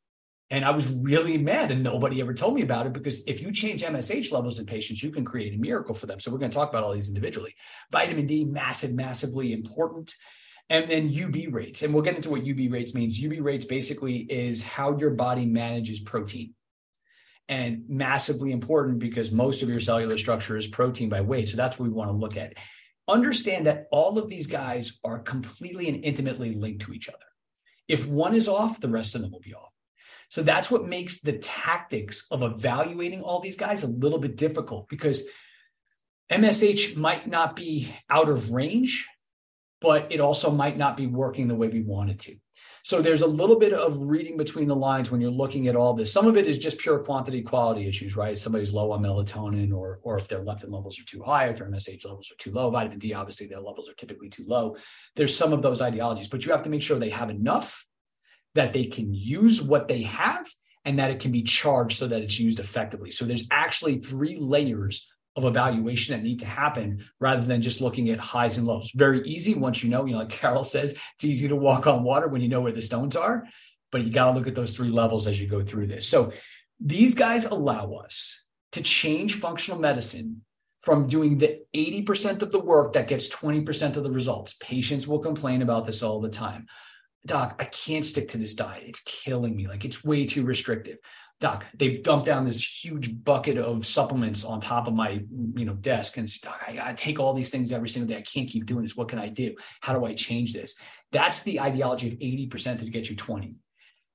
[0.54, 3.52] And I was really mad, and nobody ever told me about it because if you
[3.52, 6.20] change MSH levels in patients, you can create a miracle for them.
[6.20, 7.56] So we're going to talk about all these individually.
[7.92, 10.14] Vitamin D, massive, massively important.
[10.70, 11.82] And then UB rates.
[11.82, 13.20] And we'll get into what UB rates means.
[13.24, 16.54] UB rates basically is how your body manages protein.
[17.50, 21.50] And massively important because most of your cellular structure is protein by weight.
[21.50, 22.54] So that's what we want to look at
[23.08, 27.18] understand that all of these guys are completely and intimately linked to each other.
[27.88, 29.73] If one is off, the rest of them will be off.
[30.34, 34.90] So that's what makes the tactics of evaluating all these guys a little bit difficult
[34.90, 35.22] because
[36.32, 39.08] MSH might not be out of range,
[39.80, 42.36] but it also might not be working the way we want it to.
[42.82, 45.94] So there's a little bit of reading between the lines when you're looking at all
[45.94, 46.12] this.
[46.12, 48.40] Some of it is just pure quantity quality issues, right?
[48.40, 51.70] Somebody's low on melatonin, or or if their leptin levels are too high, if their
[51.70, 54.78] MSH levels are too low, vitamin D, obviously their levels are typically too low.
[55.16, 57.86] There's some of those ideologies, but you have to make sure they have enough
[58.56, 60.48] that they can use what they have
[60.86, 63.12] and that it can be charged so that it's used effectively.
[63.12, 68.10] So there's actually three layers of evaluation that need to happen rather than just looking
[68.10, 68.92] at highs and lows.
[68.94, 72.04] Very easy once you know, you know, like Carol says, it's easy to walk on
[72.04, 73.46] water when you know where the stones are,
[73.92, 76.08] but you got to look at those three levels as you go through this.
[76.08, 76.34] So
[76.80, 78.44] these guys allow us
[78.74, 80.42] to change functional medicine
[80.82, 84.56] from doing the 80% of the work that gets 20% of the results.
[84.60, 86.68] Patients will complain about this all the time.
[87.26, 88.84] Doc, I can't stick to this diet.
[88.86, 89.68] It's killing me.
[89.68, 90.98] Like it's way too restrictive.
[91.40, 95.22] Doc they dumped down this huge bucket of supplements on top of my
[95.56, 98.18] you know desk and doc I, I, take all these things every single day.
[98.18, 98.96] I can't keep doing this.
[98.96, 99.56] What can i do?
[99.82, 100.76] How do i change this?
[101.12, 103.56] That's the ideology of 80% to get you 20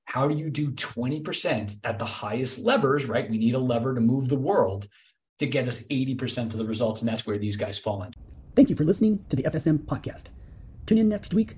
[0.05, 3.29] how do you do 20% at the highest levers right?
[3.29, 4.87] We need a lever to move the world
[5.37, 8.11] to get us 80% of the results and that's where these guys fall in.
[8.55, 10.25] Thank you for listening to the fsm podcast.
[10.87, 11.57] Tune in next week